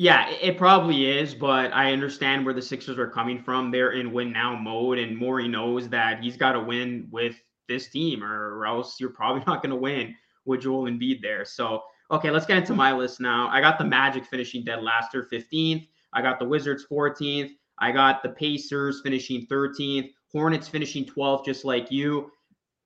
Yeah, 0.00 0.30
it, 0.30 0.56
probably 0.56 1.10
is, 1.10 1.34
but 1.34 1.74
I 1.74 1.92
understand 1.92 2.44
where 2.44 2.54
the 2.54 2.62
Sixers 2.62 3.00
are 3.00 3.10
coming 3.10 3.42
from. 3.42 3.72
They're 3.72 3.90
in 3.90 4.12
win 4.12 4.32
now 4.32 4.54
mode, 4.54 4.96
and 4.96 5.16
Morey 5.16 5.48
knows 5.48 5.88
that 5.88 6.22
he's 6.22 6.36
got 6.36 6.52
to 6.52 6.60
win 6.60 7.08
with 7.10 7.34
this 7.66 7.88
team, 7.88 8.22
or 8.22 8.64
else 8.64 9.00
you're 9.00 9.10
probably 9.10 9.42
not 9.46 9.60
going 9.60 9.70
to 9.70 9.76
win 9.76 10.14
with 10.44 10.62
Joel 10.62 10.88
Embiid 10.88 11.20
there. 11.20 11.44
So, 11.44 11.82
okay, 12.12 12.30
let's 12.30 12.46
get 12.46 12.58
into 12.58 12.74
my 12.74 12.92
list 12.92 13.20
now. 13.20 13.48
I 13.48 13.60
got 13.60 13.76
the 13.76 13.84
Magic 13.84 14.24
finishing 14.24 14.64
dead 14.64 14.84
last 14.84 15.16
or 15.16 15.24
15th. 15.32 15.88
I 16.12 16.22
got 16.22 16.38
the 16.38 16.46
Wizards 16.46 16.86
14th. 16.88 17.50
I 17.80 17.90
got 17.90 18.22
the 18.22 18.30
Pacers 18.30 19.00
finishing 19.02 19.46
13th. 19.46 20.10
Hornets 20.30 20.68
finishing 20.68 21.06
12th, 21.06 21.44
just 21.44 21.64
like 21.64 21.90
you. 21.90 22.30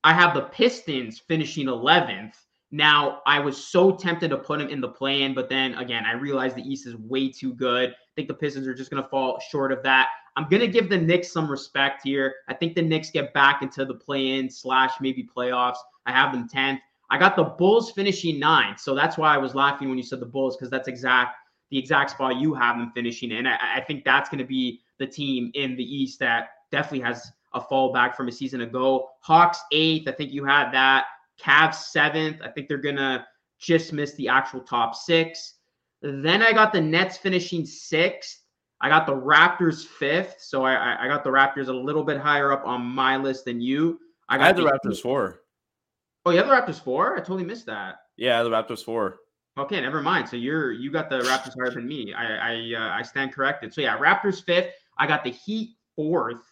I 0.02 0.14
have 0.14 0.32
the 0.32 0.42
Pistons 0.42 1.20
finishing 1.20 1.66
11th. 1.66 2.36
Now, 2.74 3.20
I 3.26 3.38
was 3.38 3.62
so 3.62 3.94
tempted 3.94 4.30
to 4.30 4.38
put 4.38 4.58
him 4.58 4.68
in 4.68 4.80
the 4.80 4.88
play 4.88 5.22
in, 5.22 5.34
but 5.34 5.50
then 5.50 5.74
again, 5.74 6.06
I 6.06 6.12
realized 6.12 6.56
the 6.56 6.62
East 6.62 6.86
is 6.86 6.96
way 6.96 7.30
too 7.30 7.52
good. 7.52 7.90
I 7.90 8.12
think 8.16 8.28
the 8.28 8.34
Pistons 8.34 8.66
are 8.66 8.74
just 8.74 8.90
going 8.90 9.02
to 9.02 9.08
fall 9.10 9.38
short 9.50 9.72
of 9.72 9.82
that. 9.82 10.08
I'm 10.36 10.48
going 10.48 10.60
to 10.60 10.68
give 10.68 10.88
the 10.88 10.96
Knicks 10.96 11.30
some 11.30 11.50
respect 11.50 12.00
here. 12.02 12.34
I 12.48 12.54
think 12.54 12.74
the 12.74 12.80
Knicks 12.80 13.10
get 13.10 13.34
back 13.34 13.60
into 13.60 13.84
the 13.84 13.94
play 13.94 14.38
in 14.38 14.48
slash 14.48 14.92
maybe 15.02 15.22
playoffs. 15.36 15.76
I 16.06 16.12
have 16.12 16.32
them 16.32 16.48
10th. 16.48 16.78
I 17.10 17.18
got 17.18 17.36
the 17.36 17.44
Bulls 17.44 17.90
finishing 17.90 18.38
ninth. 18.38 18.80
So 18.80 18.94
that's 18.94 19.18
why 19.18 19.34
I 19.34 19.38
was 19.38 19.54
laughing 19.54 19.90
when 19.90 19.98
you 19.98 20.04
said 20.04 20.20
the 20.20 20.26
Bulls, 20.26 20.56
because 20.56 20.70
that's 20.70 20.88
exact 20.88 21.36
the 21.68 21.78
exact 21.78 22.10
spot 22.10 22.36
you 22.36 22.54
have 22.54 22.76
them 22.76 22.90
finishing 22.94 23.32
in. 23.32 23.46
I, 23.46 23.56
I 23.76 23.80
think 23.80 24.04
that's 24.04 24.28
going 24.28 24.38
to 24.38 24.44
be 24.44 24.80
the 24.98 25.06
team 25.06 25.50
in 25.54 25.74
the 25.74 25.84
East 25.84 26.18
that 26.20 26.48
definitely 26.70 27.00
has 27.00 27.32
a 27.54 27.60
fallback 27.60 28.14
from 28.14 28.28
a 28.28 28.32
season 28.32 28.62
ago. 28.62 29.08
Hawks 29.20 29.60
eighth. 29.72 30.08
I 30.08 30.12
think 30.12 30.32
you 30.32 30.44
had 30.44 30.70
that. 30.72 31.06
Cavs 31.42 31.74
seventh. 31.90 32.40
I 32.42 32.48
think 32.48 32.68
they're 32.68 32.78
gonna 32.78 33.26
just 33.58 33.92
miss 33.92 34.14
the 34.14 34.28
actual 34.28 34.60
top 34.60 34.94
six. 34.94 35.54
Then 36.02 36.42
I 36.42 36.52
got 36.52 36.72
the 36.72 36.80
Nets 36.80 37.16
finishing 37.16 37.64
sixth. 37.66 38.40
I 38.80 38.88
got 38.88 39.06
the 39.06 39.14
Raptors 39.14 39.86
fifth. 39.86 40.36
So 40.40 40.64
I, 40.64 40.74
I- 40.74 41.04
I 41.04 41.08
got 41.08 41.22
the 41.24 41.30
Raptors 41.30 41.68
a 41.68 41.72
little 41.72 42.02
bit 42.04 42.18
higher 42.18 42.52
up 42.52 42.66
on 42.66 42.82
my 42.84 43.16
list 43.16 43.44
than 43.44 43.60
you. 43.60 43.98
I 44.28 44.34
I 44.34 44.38
got 44.38 44.44
had 44.46 44.56
the 44.56 44.62
Raptors 44.62 45.00
four. 45.00 45.42
Oh, 46.24 46.30
you 46.30 46.38
have 46.38 46.46
the 46.48 46.52
Raptors 46.54 46.82
four? 46.82 47.14
I 47.16 47.18
totally 47.18 47.44
missed 47.44 47.66
that. 47.66 47.96
Yeah, 48.16 48.42
the 48.42 48.50
Raptors 48.50 48.84
four. 48.84 49.18
Okay, 49.58 49.80
never 49.80 50.00
mind. 50.02 50.28
So 50.28 50.36
you're 50.36 50.72
you 50.72 50.90
got 50.90 51.10
the 51.10 51.20
Raptors 51.20 51.54
higher 51.60 51.70
than 51.72 51.86
me. 51.86 52.14
I 52.14 52.52
I 52.52 52.74
uh, 52.76 52.88
I 52.98 53.02
stand 53.02 53.32
corrected. 53.32 53.72
So 53.74 53.80
yeah, 53.80 53.96
Raptors 53.98 54.42
fifth. 54.44 54.68
I 54.98 55.06
got 55.06 55.22
the 55.24 55.30
Heat 55.30 55.76
fourth. 55.94 56.42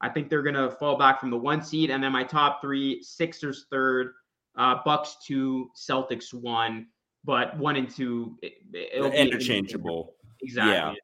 I 0.00 0.08
think 0.08 0.28
they're 0.28 0.42
gonna 0.42 0.70
fall 0.70 0.96
back 0.98 1.18
from 1.20 1.30
the 1.30 1.36
one 1.36 1.62
seed, 1.62 1.90
and 1.90 2.02
then 2.02 2.12
my 2.12 2.24
top 2.24 2.60
three: 2.60 3.02
Sixers 3.02 3.66
third, 3.70 4.12
uh, 4.56 4.76
Bucks 4.84 5.16
two, 5.26 5.70
Celtics 5.76 6.32
one. 6.32 6.86
But 7.24 7.56
one 7.56 7.76
and 7.76 7.88
two, 7.88 8.36
it, 8.42 8.52
it'll 8.74 9.10
be 9.10 9.16
Interchangeable. 9.16 10.14
Exactly. 10.42 11.00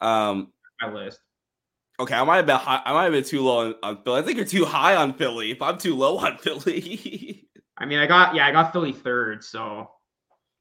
Um. 0.00 0.52
My 0.80 0.92
list. 0.92 1.20
Okay, 2.00 2.14
I 2.14 2.24
might 2.24 2.36
have 2.36 2.46
been 2.46 2.56
high, 2.56 2.80
I 2.82 2.94
might 2.94 3.04
have 3.04 3.12
been 3.12 3.24
too 3.24 3.42
low 3.42 3.66
on, 3.66 3.74
on 3.82 4.02
Philly. 4.02 4.20
I 4.20 4.22
think 4.22 4.38
you're 4.38 4.46
too 4.46 4.64
high 4.64 4.96
on 4.96 5.12
Philly. 5.12 5.50
If 5.50 5.60
I'm 5.60 5.76
too 5.76 5.94
low 5.94 6.16
on 6.16 6.38
Philly, 6.38 7.46
I 7.76 7.84
mean, 7.84 7.98
I 7.98 8.06
got 8.06 8.34
yeah, 8.34 8.46
I 8.46 8.52
got 8.52 8.72
Philly 8.72 8.92
third. 8.92 9.44
So 9.44 9.90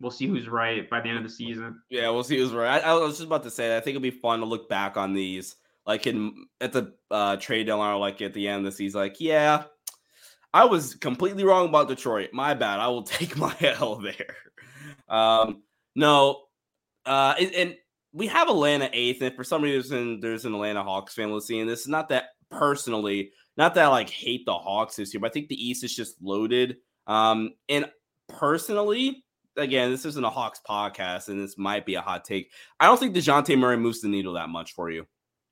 we'll 0.02 0.12
see 0.12 0.28
who's 0.28 0.50
right 0.50 0.90
by 0.90 1.00
the 1.00 1.08
end 1.08 1.18
of 1.18 1.24
the 1.24 1.30
season. 1.30 1.82
Yeah, 1.90 2.10
we'll 2.10 2.26
see 2.26 2.38
who's 2.38 2.52
right. 2.52 2.84
I, 2.84 2.90
I 2.90 2.94
was 2.96 3.14
just 3.14 3.28
about 3.28 3.44
to 3.44 3.52
say, 3.52 3.76
I 3.76 3.80
think 3.80 3.96
it'll 3.96 4.02
be 4.02 4.12
fun 4.12 4.40
to 4.40 4.46
look 4.46 4.68
back 4.68 4.98
on 4.98 5.14
these, 5.14 5.56
like 5.86 6.08
in 6.08 6.46
at 6.60 6.74
the 6.74 6.94
uh, 7.10 7.38
trade 7.38 7.68
deadline, 7.68 8.00
like 8.00 8.22
at 8.22 8.34
the 8.34 8.46
end 8.46 8.66
of 8.66 8.72
the 8.72 8.76
season, 8.76 9.00
like 9.00 9.22
yeah, 9.22 9.64
I 10.54 10.66
was 10.66 10.96
completely 10.96 11.44
wrong 11.44 11.70
about 11.70 11.88
Detroit. 11.88 12.30
My 12.34 12.54
bad. 12.54 12.80
I 12.80 12.88
will 12.88 13.04
take 13.04 13.38
my 13.38 13.56
L 13.62 13.96
there. 13.98 14.36
Um, 15.08 15.64
no, 15.96 16.44
uh, 17.06 17.36
and, 17.40 17.54
and 17.54 17.76
we 18.14 18.28
have 18.28 18.50
Atlanta 18.50 18.90
eighth, 18.94 19.22
and 19.22 19.36
for 19.36 19.44
some 19.44 19.62
reason 19.62 20.20
there's 20.20 20.46
an 20.46 20.54
Atlanta 20.54 20.84
Hawks 20.84 21.14
fan 21.14 21.32
listening. 21.32 21.68
This 21.68 21.82
is 21.82 21.88
not 21.88 22.10
that 22.10 22.30
personally, 22.50 23.32
not 23.58 23.76
that 23.76 23.86
I 23.86 23.88
like 23.88 24.10
hate 24.10 24.46
the 24.46 24.54
Hawks 24.54 24.96
this 24.96 25.14
year, 25.14 25.22
but 25.22 25.32
I 25.32 25.34
think 25.34 25.50
the 25.50 25.68
East 25.68 25.84
is 25.84 25.96
just 25.96 26.16
loaded. 26.22 26.78
Um, 27.08 27.52
and 27.68 27.90
personally, 28.28 29.24
again, 29.58 29.92
this 29.92 30.06
isn't 30.06 30.24
a 30.24 30.30
Hawks 30.30 30.62
podcast, 30.68 31.30
and 31.30 31.42
this 31.42 31.58
might 31.58 31.86
be 31.86 31.96
a 31.96 32.02
hot 32.02 32.26
take. 32.26 32.52
I 32.80 32.86
don't 32.86 33.00
think 33.00 33.16
Dejounte 33.16 33.58
Murray 33.58 33.78
moves 33.78 34.02
the 34.02 34.08
needle 34.08 34.34
that 34.34 34.50
much 34.50 34.74
for 34.74 34.90
you. 34.90 35.06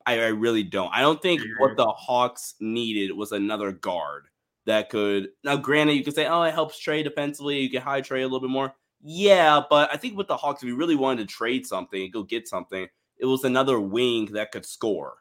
I, 0.05 0.19
I 0.19 0.27
really 0.27 0.63
don't. 0.63 0.91
I 0.93 1.01
don't 1.01 1.21
think 1.21 1.41
what 1.59 1.75
the 1.75 1.87
Hawks 1.87 2.55
needed 2.59 3.11
was 3.15 3.33
another 3.33 3.71
guard 3.71 4.27
that 4.67 4.89
could. 4.89 5.29
Now, 5.43 5.57
granted, 5.57 5.93
you 5.93 6.03
could 6.03 6.15
say, 6.15 6.27
"Oh, 6.27 6.43
it 6.43 6.53
helps 6.53 6.79
Trae 6.79 7.03
defensively. 7.03 7.59
You 7.59 7.69
can 7.69 7.81
high 7.81 8.01
trade 8.01 8.21
a 8.21 8.25
little 8.25 8.41
bit 8.41 8.51
more." 8.51 8.75
Yeah, 9.01 9.61
but 9.69 9.91
I 9.91 9.97
think 9.97 10.17
with 10.17 10.27
the 10.27 10.37
Hawks, 10.37 10.61
if 10.61 10.67
we 10.67 10.73
really 10.73 10.95
wanted 10.95 11.27
to 11.27 11.33
trade 11.33 11.65
something, 11.65 12.11
go 12.11 12.23
get 12.23 12.47
something, 12.47 12.87
it 13.17 13.25
was 13.25 13.43
another 13.43 13.79
wing 13.79 14.25
that 14.33 14.51
could 14.51 14.65
score. 14.65 15.15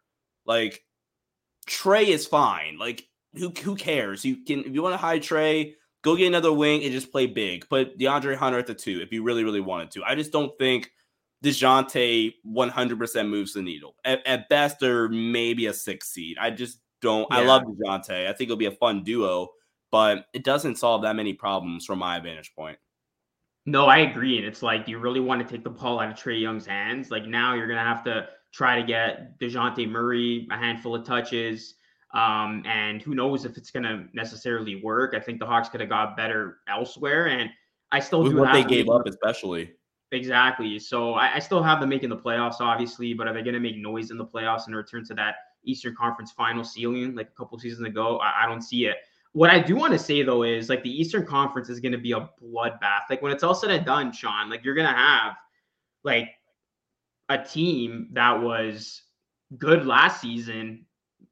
Like 0.45 0.85
Trae 1.69 2.09
is 2.09 2.27
fine. 2.27 2.79
Like 2.79 3.07
who 3.35 3.51
who 3.63 3.77
cares? 3.77 4.25
You 4.25 4.45
can 4.45 4.61
if 4.61 4.75
you 4.75 4.83
want 4.83 4.95
to 4.95 4.99
high 4.99 5.19
Trae 5.19 5.75
go 6.03 6.17
get 6.17 6.29
another 6.29 6.53
wing 6.53 6.85
and 6.85 6.93
just 6.93 7.11
play 7.11 7.27
big. 7.27 7.69
Put 7.69 7.99
DeAndre 7.99 8.37
Hunter 8.37 8.59
at 8.59 8.67
the 8.67 8.75
two 8.75 9.01
if 9.01 9.13
you 9.13 9.23
really 9.23 9.45
really 9.45 9.61
wanted 9.61 9.91
to. 9.93 10.05
I 10.05 10.15
just 10.15 10.33
don't 10.33 10.57
think 10.59 10.91
Dejounte 11.45 12.33
100% 12.47 13.29
moves 13.29 13.53
the 13.53 13.63
needle. 13.63 13.97
At, 14.05 14.27
at 14.27 14.49
best, 14.49 14.83
or 14.83 15.09
maybe 15.09 15.67
a 15.67 15.73
six 15.73 16.09
seed. 16.11 16.39
I 16.41 16.51
just 16.51 16.79
don't. 17.03 17.27
Yeah. 17.31 17.39
I 17.39 17.45
love 17.45 17.63
Dejounte. 17.63 18.27
I 18.27 18.33
think 18.33 18.49
it'll 18.49 18.57
be 18.57 18.67
a 18.67 18.73
fun 18.73 19.03
duo, 19.03 19.49
but 19.91 20.27
it 20.33 20.45
doesn't 20.45 20.77
solve 20.77 21.03
that 21.03 21.17
many 21.17 21.33
problems 21.33 21.85
from 21.85 21.99
my 21.99 22.19
vantage 22.21 22.53
point. 22.55 22.79
No, 23.67 23.87
I 23.87 23.99
agree. 23.99 24.39
And 24.39 24.47
it's 24.47 24.63
like, 24.63 24.87
do 24.87 24.93
you 24.93 24.99
really 24.99 25.21
want 25.21 25.47
to 25.47 25.53
take 25.53 25.65
the 25.65 25.71
ball 25.71 25.99
out 25.99 26.09
of 26.09 26.15
Trae 26.15 26.41
Young's 26.41 26.67
hands? 26.67 27.11
Like 27.11 27.27
now 27.27 27.55
you're 27.55 27.67
gonna 27.67 27.81
have 27.81 28.05
to 28.05 28.29
try 28.53 28.81
to 28.81 28.87
get 28.87 29.39
DeJounte 29.41 29.89
Murray 29.89 30.47
a 30.51 30.57
handful 30.57 30.95
of 30.95 31.05
touches. 31.05 31.75
Um, 32.15 32.63
and 32.65 33.03
who 33.03 33.15
knows 33.15 33.45
if 33.45 33.57
it's 33.57 33.71
gonna 33.71 34.07
necessarily 34.13 34.83
work. 34.83 35.15
I 35.15 35.21
think 35.21 35.41
the 35.41 35.47
Hawks 35.47 35.69
could 35.69 35.81
have 35.81 35.91
got 35.91 36.17
better 36.17 36.59
elsewhere. 36.69 37.27
And 37.27 37.51
I 37.91 38.01
still 38.01 38.23
With 38.23 38.33
do 38.33 38.39
what 38.39 38.53
they 38.53 38.65
gave 38.65 38.89
up, 38.89 39.07
especially. 39.07 39.73
Exactly. 40.13 40.79
So 40.79 41.15
I, 41.15 41.35
I, 41.35 41.39
still 41.41 41.63
have 41.63 41.81
them 41.81 41.89
making 41.89 42.11
the 42.11 42.17
playoffs, 42.17 42.61
obviously, 42.61 43.13
but 43.13 43.27
are 43.27 43.35
they 43.35 43.43
going 43.43 43.55
to 43.55 43.61
make 43.61 43.77
noise 43.77 44.13
in 44.13 44.19
the 44.19 44.25
playoffs 44.25 44.67
and 44.67 44.77
return 44.77 45.05
to 45.07 45.15
that 45.15 45.35
Eastern 45.67 45.95
Conference 45.95 46.33
final 46.33 46.65
ceiling 46.65 47.15
like 47.15 47.29
a 47.29 47.39
couple 47.39 47.59
seasons 47.59 47.87
ago? 47.87 48.19
I, 48.19 48.45
I 48.45 48.47
don't 48.47 48.63
see 48.63 48.87
it. 48.87 48.97
What 49.33 49.51
I 49.51 49.59
do 49.59 49.77
want 49.77 49.93
to 49.93 49.99
say 49.99 50.23
though 50.23 50.45
is 50.45 50.69
like 50.69 50.83
the 50.83 51.01
Eastern 51.01 51.27
Conference 51.27 51.69
is 51.69 51.81
going 51.81 51.93
to 51.93 51.99
be 51.99 52.13
a 52.13 52.31
bloodbath. 52.43 53.03
Like 53.11 53.21
when 53.21 53.33
it's 53.33 53.43
all 53.43 53.55
said 53.55 53.71
and 53.71 53.85
done, 53.85 54.13
Sean, 54.13 54.49
like 54.49 54.65
you're 54.65 54.75
going 54.75 54.89
to 54.89 54.95
have 54.95 55.35
like 56.05 56.31
a 57.29 57.39
team 57.39 58.09
that 58.13 58.41
was 58.41 59.03
good 59.59 59.87
last 59.87 60.21
season 60.21 60.87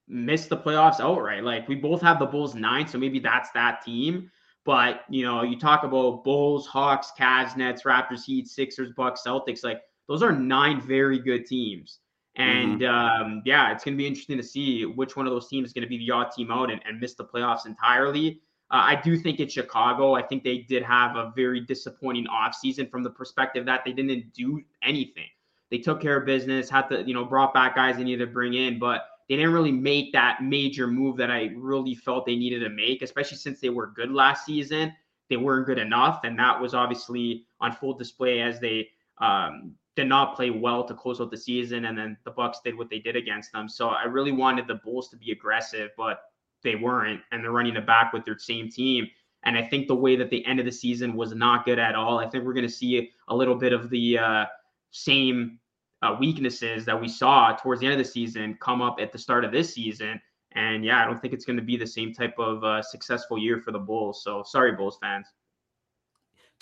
missed 0.07 0.49
the 0.49 0.57
playoffs 0.57 1.01
outright. 1.01 1.45
Like 1.45 1.69
we 1.69 1.77
both 1.77 2.03
have 2.03 2.19
the 2.19 2.27
Bulls 2.27 2.55
nine, 2.55 2.87
so 2.87 2.99
maybe 2.99 3.19
that's 3.19 3.51
that 3.53 3.83
team. 3.85 4.31
But 4.65 5.03
you 5.09 5.25
know, 5.25 5.43
you 5.43 5.59
talk 5.59 5.85
about 5.85 6.25
Bulls, 6.25 6.67
Hawks, 6.67 7.13
Cavs, 7.19 7.57
Nets, 7.57 7.83
Raptors, 7.83 8.25
Heat, 8.25 8.49
Sixers, 8.49 8.91
Bucks, 8.97 9.23
Celtics. 9.27 9.65
Like 9.65 9.83
those 10.09 10.23
are 10.23 10.33
nine 10.33 10.81
very 10.81 11.19
good 11.19 11.47
teams. 11.47 12.01
And 12.37 12.81
mm-hmm. 12.81 13.25
um, 13.25 13.43
yeah, 13.45 13.73
it's 13.73 13.85
going 13.85 13.95
to 13.95 13.99
be 13.99 14.07
interesting 14.07 14.37
to 14.37 14.43
see 14.43 14.85
which 14.85 15.17
one 15.17 15.27
of 15.27 15.33
those 15.33 15.49
teams 15.49 15.69
is 15.69 15.73
going 15.73 15.83
to 15.83 15.89
be 15.89 15.99
the 15.99 16.11
odd 16.11 16.33
team 16.33 16.51
out 16.51 16.71
and, 16.71 16.81
and 16.85 17.01
miss 17.01 17.15
the 17.15 17.25
playoffs 17.25 17.67
entirely. 17.67 18.41
Uh, 18.71 18.83
I 18.87 19.01
do 19.01 19.17
think 19.17 19.39
it's 19.39 19.55
Chicago. 19.55 20.15
I 20.15 20.23
think 20.23 20.43
they 20.43 20.59
did 20.59 20.83
have 20.83 21.17
a 21.17 21.33
very 21.37 21.61
disappointing 21.61 22.27
offseason 22.27 22.91
from 22.91 23.03
the 23.03 23.11
perspective 23.11 23.65
that 23.67 23.83
they 23.85 23.93
didn't 23.93 24.33
do 24.33 24.63
anything. 24.83 25.29
They 25.71 25.79
took 25.79 26.01
care 26.01 26.17
of 26.19 26.27
business, 26.27 26.69
had 26.69 26.89
to, 26.89 27.03
you 27.03 27.15
know, 27.15 27.25
brought 27.25 27.55
back 27.55 27.77
guys 27.77 27.97
they 27.97 28.05
needed 28.05 28.27
to 28.27 28.33
bring 28.33 28.55
in, 28.55 28.79
but 28.79 29.07
they 29.29 29.37
didn't 29.37 29.53
really 29.53 29.73
make 29.73 30.13
that 30.13 30.43
major 30.43 30.87
move 30.87 31.17
that 31.17 31.31
I 31.31 31.51
really 31.57 31.95
felt 31.95 32.27
they 32.27 32.37
needed 32.37 32.61
to 32.61 32.69
make, 32.69 33.03
especially 33.03 33.39
since 33.39 33.61
they 33.61 33.71
were 33.71 33.87
good 33.89 34.11
last 34.13 34.45
season. 34.45 34.93
They 35.31 35.37
weren't 35.37 35.67
good 35.67 35.79
enough, 35.79 36.21
and 36.25 36.39
that 36.39 36.61
was 36.61 36.75
obviously 36.75 37.47
on 37.61 37.73
full 37.73 37.95
display 37.95 38.41
as 38.43 38.61
they 38.61 38.89
um, 39.19 39.75
did 39.97 40.09
not 40.09 40.35
play 40.35 40.51
well 40.51 40.85
to 40.85 40.95
close 40.95 41.21
out 41.21 41.31
the 41.31 41.37
season, 41.37 41.85
and 41.85 41.97
then 41.97 42.17
the 42.25 42.31
Bucks 42.31 42.61
did 42.65 42.77
what 42.77 42.91
they 42.91 42.99
did 42.99 43.17
against 43.17 43.53
them. 43.53 43.69
So 43.69 43.89
I 43.89 44.05
really 44.05 44.33
wanted 44.33 44.67
the 44.67 44.77
Bulls 44.77 45.09
to 45.11 45.17
be 45.17 45.31
aggressive, 45.31 45.91
but 45.97 46.21
they 46.63 46.75
weren't, 46.75 47.21
and 47.31 47.45
they're 47.45 47.53
running 47.53 47.77
it 47.77 47.87
back 47.87 48.13
with 48.13 48.25
their 48.25 48.39
same 48.39 48.69
team. 48.69 49.07
And 49.45 49.57
I 49.57 49.63
think 49.63 49.87
the 49.87 49.95
way 49.95 50.17
that 50.17 50.31
the 50.31 50.45
end 50.47 50.59
of 50.59 50.67
the 50.67 50.73
season 50.73 51.15
was 51.15 51.35
not 51.35 51.65
good 51.65 51.79
at 51.79 51.95
all. 51.95 52.19
I 52.19 52.27
think 52.27 52.45
we're 52.45 52.55
going 52.55 52.67
to 52.67 52.73
see 52.73 53.11
a 53.29 53.37
little 53.37 53.55
bit 53.55 53.73
of 53.73 53.91
the 53.91 54.19
uh, 54.19 54.45
same 54.91 55.59
uh, 56.03 56.17
weaknesses 56.19 56.85
that 56.87 57.01
we 57.01 57.09
saw 57.09 57.53
towards 57.53 57.81
the 57.81 57.87
end 57.87 58.01
of 58.01 58.05
the 58.05 58.11
season 58.11 58.57
come 58.61 58.81
up 58.81 58.97
at 59.01 59.13
the 59.13 59.19
start 59.19 59.45
of 59.45 59.53
this 59.53 59.75
season. 59.75 60.21
And 60.53 60.85
yeah, 60.85 61.03
I 61.03 61.05
don't 61.05 61.21
think 61.21 61.35
it's 61.35 61.45
going 61.45 61.59
to 61.59 61.63
be 61.63 61.77
the 61.77 61.87
same 61.87 62.13
type 62.13 62.35
of 62.39 62.65
uh, 62.65 62.81
successful 62.83 63.39
year 63.39 63.61
for 63.61 63.71
the 63.71 63.79
Bulls. 63.79 64.23
So 64.25 64.43
sorry, 64.47 64.73
Bulls 64.73 64.99
fans. 65.01 65.27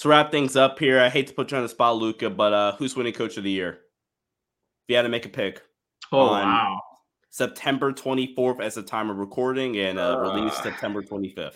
To 0.03 0.09
wrap 0.09 0.33
things 0.33 0.57
up 0.57 0.81
here, 0.81 0.99
I 0.99 1.09
hate 1.09 1.29
to 1.29 1.33
put 1.33 1.53
you 1.53 1.57
on 1.57 1.63
the 1.63 1.69
spot, 1.69 1.97
Luca, 1.97 2.29
but 2.29 2.53
uh, 2.53 2.75
who's 2.75 2.97
winning 2.97 3.13
Coach 3.13 3.37
of 3.37 3.45
the 3.45 3.53
Year? 3.53 3.71
If 3.71 4.89
you 4.89 4.97
had 4.97 5.03
to 5.03 5.09
make 5.09 5.27
a 5.27 5.29
pick. 5.29 5.63
Oh 6.11 6.27
wow! 6.27 6.81
September 7.31 7.93
24th 7.93 8.61
as 8.61 8.75
the 8.75 8.83
time 8.83 9.11
of 9.11 9.19
recording 9.19 9.77
and 9.77 10.01
uh, 10.01 10.19
release 10.19 10.61
September 10.61 11.03
25th. 11.03 11.55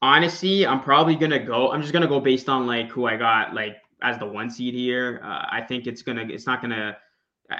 Honestly, 0.00 0.66
I'm 0.66 0.80
probably 0.80 1.14
gonna 1.14 1.38
go. 1.38 1.72
I'm 1.72 1.82
just 1.82 1.92
gonna 1.92 2.08
go 2.08 2.20
based 2.20 2.48
on 2.48 2.66
like 2.66 2.88
who 2.88 3.04
I 3.04 3.18
got 3.18 3.52
like 3.52 3.76
as 4.00 4.18
the 4.18 4.24
one 4.24 4.48
seed 4.48 4.72
here. 4.72 5.20
Uh, 5.22 5.44
I 5.50 5.60
think 5.60 5.86
it's 5.86 6.00
gonna. 6.00 6.22
It's 6.22 6.46
not 6.46 6.62
gonna 6.62 6.96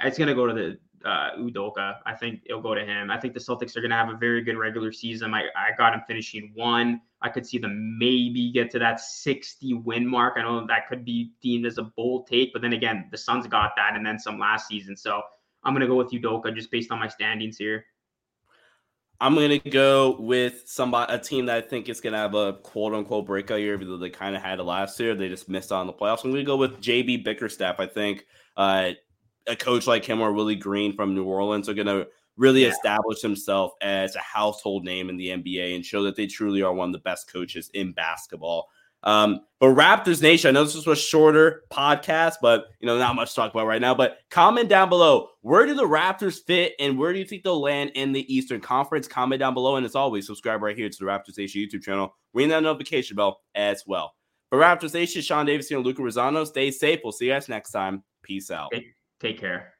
it's 0.03 0.17
going 0.17 0.27
to 0.27 0.35
go 0.35 0.47
to 0.47 0.53
the 0.53 0.77
uh, 1.05 1.31
Udoka. 1.37 1.97
I 2.05 2.13
think 2.13 2.41
it'll 2.45 2.61
go 2.61 2.73
to 2.73 2.83
him. 2.83 3.11
I 3.11 3.19
think 3.19 3.33
the 3.33 3.39
Celtics 3.39 3.77
are 3.77 3.81
going 3.81 3.91
to 3.91 3.95
have 3.95 4.09
a 4.09 4.17
very 4.17 4.41
good 4.41 4.57
regular 4.57 4.91
season. 4.91 5.33
I, 5.33 5.43
I 5.55 5.69
got 5.77 5.93
him 5.93 6.01
finishing 6.07 6.51
one. 6.55 7.01
I 7.21 7.29
could 7.29 7.45
see 7.45 7.57
them 7.57 7.97
maybe 7.97 8.51
get 8.51 8.69
to 8.71 8.79
that 8.79 8.99
60 8.99 9.75
win 9.75 10.07
mark. 10.07 10.33
I 10.37 10.41
know 10.41 10.65
that 10.67 10.87
could 10.87 11.05
be 11.05 11.31
deemed 11.41 11.65
as 11.65 11.77
a 11.77 11.83
bold 11.83 12.27
take, 12.27 12.51
but 12.53 12.61
then 12.61 12.73
again, 12.73 13.07
the 13.11 13.17
Suns 13.17 13.47
got 13.47 13.71
that 13.77 13.95
and 13.95 14.05
then 14.05 14.19
some 14.19 14.39
last 14.39 14.67
season. 14.67 14.97
So 14.97 15.21
I'm 15.63 15.73
going 15.73 15.81
to 15.81 15.87
go 15.87 15.95
with 15.95 16.11
Udoka 16.11 16.53
just 16.53 16.71
based 16.71 16.91
on 16.91 16.99
my 16.99 17.07
standings 17.07 17.57
here. 17.57 17.85
I'm 19.21 19.33
gonna 19.33 19.59
go 19.59 20.17
with 20.19 20.63
somebody 20.65 21.13
a 21.13 21.17
team 21.17 21.45
that 21.45 21.55
I 21.55 21.61
think 21.61 21.87
is 21.87 22.01
gonna 22.01 22.17
have 22.17 22.35
a 22.35 22.53
quote 22.53 22.93
unquote 22.93 23.25
breakout 23.25 23.61
year, 23.61 23.73
even 23.73 23.87
though 23.87 23.97
they 23.97 24.09
kind 24.09 24.35
of 24.35 24.41
had 24.41 24.59
it 24.59 24.63
last 24.63 24.99
year. 24.99 25.15
They 25.15 25.29
just 25.29 25.47
missed 25.47 25.71
out 25.71 25.79
on 25.79 25.87
the 25.87 25.93
playoffs. 25.93 26.25
I'm 26.25 26.31
gonna 26.31 26.43
go 26.43 26.57
with 26.57 26.81
JB 26.81 27.23
Bickerstaff. 27.23 27.79
I 27.79 27.85
think 27.85 28.25
uh, 28.57 28.91
a 29.47 29.55
coach 29.55 29.87
like 29.87 30.05
him 30.05 30.21
or 30.21 30.33
Willie 30.33 30.55
Green 30.55 30.95
from 30.95 31.13
New 31.13 31.25
Orleans 31.25 31.69
are 31.69 31.73
going 31.73 31.87
to 31.87 32.07
really 32.37 32.63
yeah. 32.63 32.69
establish 32.69 33.21
himself 33.21 33.73
as 33.81 34.15
a 34.15 34.19
household 34.19 34.83
name 34.83 35.09
in 35.09 35.17
the 35.17 35.29
NBA 35.29 35.75
and 35.75 35.85
show 35.85 36.03
that 36.03 36.15
they 36.15 36.27
truly 36.27 36.61
are 36.61 36.73
one 36.73 36.89
of 36.89 36.93
the 36.93 36.99
best 36.99 37.31
coaches 37.31 37.69
in 37.73 37.93
basketball. 37.93 38.69
Um, 39.03 39.41
but 39.59 39.67
Raptors 39.67 40.21
Nation, 40.21 40.49
I 40.49 40.51
know 40.51 40.63
this 40.63 40.75
was 40.75 40.87
a 40.87 40.95
shorter 40.95 41.63
podcast, 41.71 42.35
but 42.41 42.65
you 42.79 42.87
know, 42.87 42.97
not 42.97 43.15
much 43.15 43.29
to 43.29 43.35
talk 43.35 43.51
about 43.51 43.67
right 43.67 43.81
now. 43.81 43.93
But 43.93 44.17
comment 44.31 44.67
down 44.67 44.89
below 44.89 45.29
where 45.41 45.65
do 45.65 45.75
the 45.75 45.83
Raptors 45.83 46.39
fit 46.45 46.73
and 46.79 46.97
where 46.97 47.13
do 47.13 47.19
you 47.19 47.25
think 47.25 47.43
they'll 47.43 47.61
land 47.61 47.91
in 47.93 48.11
the 48.11 48.33
Eastern 48.33 48.59
Conference? 48.59 49.07
Comment 49.07 49.39
down 49.39 49.53
below, 49.53 49.75
and 49.75 49.85
as 49.85 49.95
always, 49.95 50.25
subscribe 50.25 50.61
right 50.63 50.75
here 50.75 50.89
to 50.89 50.97
the 50.97 51.05
Raptors 51.05 51.37
Nation 51.37 51.61
YouTube 51.61 51.83
channel. 51.83 52.15
Ring 52.33 52.49
that 52.49 52.63
notification 52.63 53.15
bell 53.15 53.41
as 53.53 53.83
well. 53.85 54.15
For 54.49 54.59
Raptors 54.59 54.93
Nation, 54.93 55.21
Sean 55.21 55.45
Davis 55.45 55.69
and 55.71 55.85
Luca 55.85 56.01
Rosano, 56.01 56.45
stay 56.45 56.71
safe. 56.71 57.01
We'll 57.03 57.13
see 57.13 57.25
you 57.25 57.33
guys 57.33 57.47
next 57.47 57.71
time. 57.71 58.03
Peace 58.23 58.49
out. 58.49 58.73
Take 59.19 59.39
care. 59.39 59.74